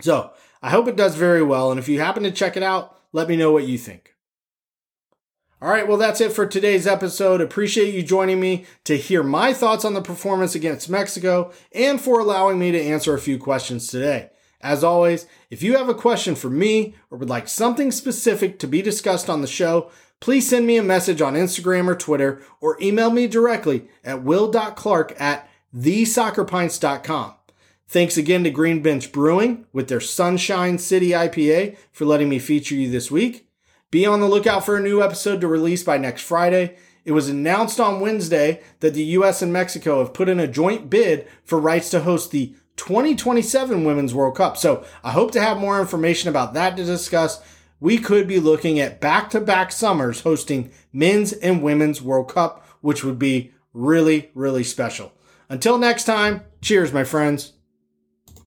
So 0.00 0.32
I 0.62 0.70
hope 0.70 0.88
it 0.88 0.96
does 0.96 1.16
very 1.16 1.42
well. 1.42 1.70
And 1.70 1.78
if 1.78 1.88
you 1.88 2.00
happen 2.00 2.22
to 2.22 2.30
check 2.30 2.56
it 2.56 2.62
out, 2.62 2.96
let 3.12 3.28
me 3.28 3.36
know 3.36 3.52
what 3.52 3.66
you 3.66 3.76
think. 3.76 4.09
All 5.62 5.68
right, 5.68 5.86
well, 5.86 5.98
that's 5.98 6.22
it 6.22 6.32
for 6.32 6.46
today's 6.46 6.86
episode. 6.86 7.42
Appreciate 7.42 7.92
you 7.92 8.02
joining 8.02 8.40
me 8.40 8.64
to 8.84 8.96
hear 8.96 9.22
my 9.22 9.52
thoughts 9.52 9.84
on 9.84 9.92
the 9.92 10.00
performance 10.00 10.54
against 10.54 10.88
Mexico 10.88 11.52
and 11.72 12.00
for 12.00 12.18
allowing 12.18 12.58
me 12.58 12.72
to 12.72 12.80
answer 12.80 13.12
a 13.12 13.20
few 13.20 13.36
questions 13.36 13.86
today. 13.86 14.30
As 14.62 14.82
always, 14.82 15.26
if 15.50 15.62
you 15.62 15.76
have 15.76 15.90
a 15.90 15.94
question 15.94 16.34
for 16.34 16.48
me 16.48 16.94
or 17.10 17.18
would 17.18 17.28
like 17.28 17.46
something 17.46 17.92
specific 17.92 18.58
to 18.58 18.66
be 18.66 18.80
discussed 18.80 19.28
on 19.28 19.42
the 19.42 19.46
show, 19.46 19.90
please 20.18 20.48
send 20.48 20.66
me 20.66 20.78
a 20.78 20.82
message 20.82 21.20
on 21.20 21.34
Instagram 21.34 21.88
or 21.88 21.94
Twitter 21.94 22.42
or 22.62 22.78
email 22.80 23.10
me 23.10 23.26
directly 23.26 23.86
at 24.02 24.22
will.clark 24.22 25.20
at 25.20 25.46
thesoccerpints.com. 25.76 27.34
Thanks 27.86 28.16
again 28.16 28.44
to 28.44 28.50
Green 28.50 28.82
Bench 28.82 29.12
Brewing 29.12 29.66
with 29.74 29.88
their 29.88 30.00
Sunshine 30.00 30.78
City 30.78 31.10
IPA 31.10 31.76
for 31.92 32.06
letting 32.06 32.30
me 32.30 32.38
feature 32.38 32.74
you 32.74 32.90
this 32.90 33.10
week. 33.10 33.49
Be 33.90 34.06
on 34.06 34.20
the 34.20 34.28
lookout 34.28 34.64
for 34.64 34.76
a 34.76 34.82
new 34.82 35.02
episode 35.02 35.40
to 35.40 35.48
release 35.48 35.82
by 35.82 35.98
next 35.98 36.22
Friday. 36.22 36.76
It 37.04 37.10
was 37.10 37.28
announced 37.28 37.80
on 37.80 37.98
Wednesday 37.98 38.62
that 38.78 38.94
the 38.94 39.02
US 39.02 39.42
and 39.42 39.52
Mexico 39.52 39.98
have 39.98 40.14
put 40.14 40.28
in 40.28 40.38
a 40.38 40.46
joint 40.46 40.88
bid 40.88 41.26
for 41.42 41.58
rights 41.58 41.90
to 41.90 42.00
host 42.00 42.30
the 42.30 42.54
2027 42.76 43.82
Women's 43.84 44.14
World 44.14 44.36
Cup. 44.36 44.56
So 44.56 44.84
I 45.02 45.10
hope 45.10 45.32
to 45.32 45.40
have 45.40 45.58
more 45.58 45.80
information 45.80 46.28
about 46.28 46.54
that 46.54 46.76
to 46.76 46.84
discuss. 46.84 47.42
We 47.80 47.98
could 47.98 48.28
be 48.28 48.38
looking 48.38 48.78
at 48.78 49.00
back 49.00 49.28
to 49.30 49.40
back 49.40 49.72
summers 49.72 50.20
hosting 50.20 50.70
men's 50.92 51.32
and 51.32 51.60
women's 51.60 52.00
World 52.00 52.28
Cup, 52.28 52.64
which 52.82 53.02
would 53.02 53.18
be 53.18 53.52
really, 53.74 54.30
really 54.34 54.62
special. 54.62 55.12
Until 55.48 55.78
next 55.78 56.04
time, 56.04 56.44
cheers, 56.60 56.92
my 56.92 57.02
friends. 57.02 57.54